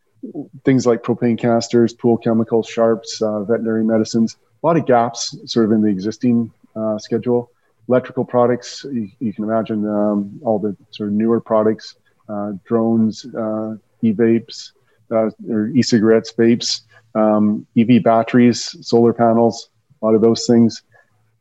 things 0.65 0.87
like 0.87 1.03
propane 1.03 1.39
canisters, 1.39 1.95
pool 1.95 2.17
chemicals, 2.19 2.67
sharps, 2.67 3.23
uh, 3.23 3.45
veterinary 3.45 3.85
medicines, 3.85 4.37
a 4.63 4.67
lot 4.67 4.77
of 4.77 4.87
gaps 4.87 5.37
sort 5.47 5.67
of 5.67 5.73
in 5.73 5.81
the 5.83 5.89
existing 5.89 6.53
uh, 6.77 6.99
schedule 6.99 7.51
electrical 7.91 8.25
products, 8.25 8.85
you, 8.85 9.11
you 9.19 9.33
can 9.33 9.43
imagine 9.43 9.85
um, 9.85 10.41
all 10.45 10.61
the 10.61 10.77
sort 10.93 11.09
of 11.09 11.15
newer 11.15 11.41
products, 11.41 11.97
uh, 12.29 12.53
drones, 12.65 13.27
uh, 13.35 13.75
e-vapes, 14.03 14.71
uh, 15.11 15.29
or 15.49 15.67
e-cigarettes, 15.75 16.33
vapes, 16.33 16.83
um, 17.15 17.67
EV 17.77 18.03
batteries, 18.03 18.77
solar 18.87 19.13
panels, 19.13 19.69
a 20.01 20.05
lot 20.05 20.15
of 20.15 20.21
those 20.21 20.47
things. 20.47 20.83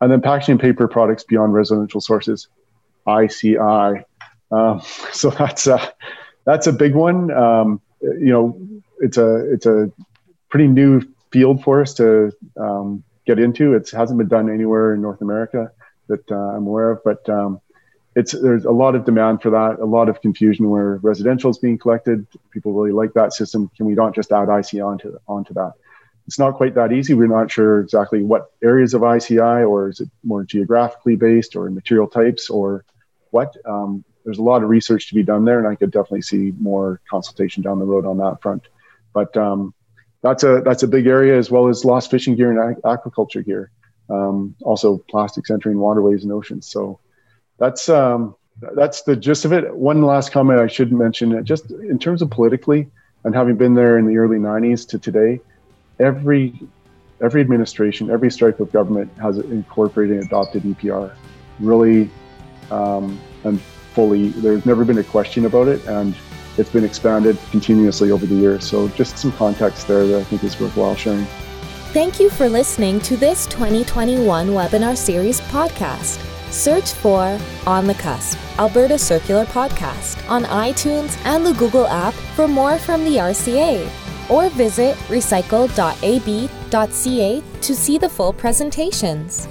And 0.02 0.12
then 0.12 0.22
packaging 0.22 0.58
paper 0.58 0.88
products 0.88 1.24
beyond 1.24 1.54
residential 1.54 2.02
sources, 2.02 2.48
ICI. 3.08 4.04
Um, 4.52 4.82
so 5.12 5.30
that's 5.30 5.68
a, 5.68 5.94
that's 6.46 6.68
a 6.68 6.74
big 6.74 6.96
one. 6.96 7.32
Um, 7.32 7.82
you 8.02 8.32
know, 8.32 8.60
it's 9.00 9.18
a, 9.18 9.52
it's 9.52 9.66
a 9.66 9.92
pretty 10.50 10.68
new 10.68 11.02
field 11.32 11.64
for 11.64 11.82
us 11.82 11.94
to 11.96 12.32
um, 12.60 13.04
get 13.26 13.40
into. 13.40 13.74
It 13.74 13.90
hasn't 13.92 14.18
been 14.18 14.28
done 14.28 14.50
anywhere 14.50 14.94
in 14.94 15.02
North 15.02 15.22
America 15.22 15.72
that 16.08 16.32
uh, 16.32 16.36
I'm 16.36 16.66
aware 16.66 16.92
of, 16.92 17.04
but 17.04 17.28
um, 17.30 17.62
it's 18.20 18.34
there's 18.34 18.66
a 18.66 18.72
lot 18.72 18.96
of 18.96 19.06
demand 19.06 19.42
for 19.42 19.50
that, 19.52 19.80
a 19.80 19.86
lot 19.86 20.10
of 20.10 20.22
confusion 20.22 20.70
where 20.70 20.98
residential 20.98 21.50
is 21.50 21.58
being 21.58 21.78
collected. 21.78 22.28
People 22.52 22.74
really 22.74 22.92
like 22.92 23.14
that 23.14 23.34
system. 23.34 23.70
Can 23.76 23.86
we 23.86 23.94
not 23.94 24.14
just 24.14 24.32
add 24.32 24.50
ICI 24.50 24.82
onto 24.82 25.18
onto 25.28 25.54
that? 25.54 25.74
It's 26.28 26.38
not 26.38 26.56
quite 26.56 26.76
that 26.76 26.92
easy. 26.92 27.14
We're 27.14 27.28
not 27.28 27.52
sure 27.52 27.80
exactly 27.80 28.22
what 28.22 28.52
areas 28.64 28.94
of 28.94 29.04
ICI, 29.04 29.64
or 29.64 29.90
is 29.90 30.00
it 30.00 30.10
more 30.24 30.44
geographically 30.44 31.16
based, 31.16 31.56
or 31.56 31.70
material 31.70 32.08
types, 32.08 32.50
or 32.50 32.86
what. 33.32 33.56
Um, 33.66 34.04
there's 34.26 34.38
a 34.38 34.44
lot 34.44 34.62
of 34.62 34.70
research 34.70 35.08
to 35.10 35.16
be 35.16 35.24
done 35.24 35.46
there, 35.46 35.60
and 35.60 35.68
I 35.68 35.76
could 35.76 35.92
definitely 35.92 36.22
see 36.22 36.54
more 36.60 37.02
consultation 37.10 37.64
down 37.64 37.80
the 37.80 37.86
road 37.86 38.06
on 38.06 38.18
that 38.18 38.42
front. 38.42 38.68
But 39.14 39.36
um, 39.38 39.74
that's 40.22 40.44
a 40.44 40.62
that's 40.64 40.84
a 40.84 40.88
big 40.88 41.08
area 41.08 41.38
as 41.38 41.50
well 41.50 41.68
as 41.68 41.86
lost 41.86 42.12
fishing 42.12 42.36
gear 42.36 42.52
and 42.52 42.76
aquaculture 42.84 43.44
gear 43.44 43.72
um, 44.10 44.56
also 44.62 44.98
plastics 45.10 45.52
entering 45.52 45.78
waterways 45.78 46.24
and 46.24 46.32
oceans. 46.32 46.68
So 46.68 47.00
that's 47.60 47.89
um, 47.89 48.36
that's 48.74 49.04
the 49.04 49.15
gist 49.15 49.45
of 49.45 49.54
it. 49.54 49.76
One 49.76 50.02
last 50.02 50.32
comment 50.32 50.60
I 50.60 50.67
should 50.67 50.91
mention, 50.91 51.43
just 51.45 51.72
in 51.72 52.00
terms 52.00 52.22
of 52.22 52.30
politically, 52.30 52.89
and 53.24 53.36
having 53.36 53.56
been 53.56 53.76
there 53.76 53.98
in 53.98 54.08
the 54.08 54.17
early 54.17 54.38
'90s 54.38 54.88
to 54.89 55.00
today, 55.00 55.39
every 56.00 56.60
every 57.22 57.41
administration, 57.41 58.10
every 58.10 58.32
stripe 58.32 58.60
of 58.60 58.72
government 58.72 59.12
has 59.22 59.38
incorporated 59.38 60.17
and 60.17 60.26
adopted 60.26 60.63
EPR, 60.63 61.13
really 61.60 62.10
um, 62.72 63.19
and 63.43 63.60
fully. 63.93 64.30
There's 64.30 64.65
never 64.65 64.86
been 64.86 64.98
a 64.98 65.04
question 65.04 65.45
about 65.45 65.67
it, 65.67 65.86
and 65.86 66.15
it's 66.58 66.69
been 66.69 66.84
expanded 66.86 67.38
continuously 67.52 68.12
over 68.12 68.26
the 68.26 68.36
years. 68.36 68.65
So 68.65 68.88
just 68.89 69.17
some 69.17 69.32
context 69.34 69.88
there 69.88 70.06
that 70.08 70.19
I 70.19 70.24
think 70.24 70.43
is 70.43 70.60
worthwhile 70.60 70.95
sharing. 70.95 71.26
Thank 71.91 72.19
you 72.19 72.30
for 72.30 72.48
listening 72.48 73.00
to 73.02 73.17
this 73.17 73.48
2021 73.48 74.50
webinar 74.50 74.95
series 74.95 75.41
podcast. 75.41 76.29
Search 76.52 76.94
for 76.94 77.40
On 77.66 77.86
the 77.86 77.94
Cusp, 77.94 78.38
Alberta 78.58 78.98
Circular 78.98 79.46
Podcast 79.46 80.28
on 80.30 80.44
iTunes 80.46 81.18
and 81.26 81.46
the 81.46 81.54
Google 81.54 81.88
app 81.88 82.14
for 82.36 82.48
more 82.48 82.78
from 82.78 83.04
the 83.04 83.18
RCA, 83.18 83.90
or 84.30 84.50
visit 84.50 84.96
recycle.ab.ca 85.08 85.70
to 87.62 87.76
see 87.76 87.98
the 87.98 88.10
full 88.10 88.34
presentations. 88.34 89.48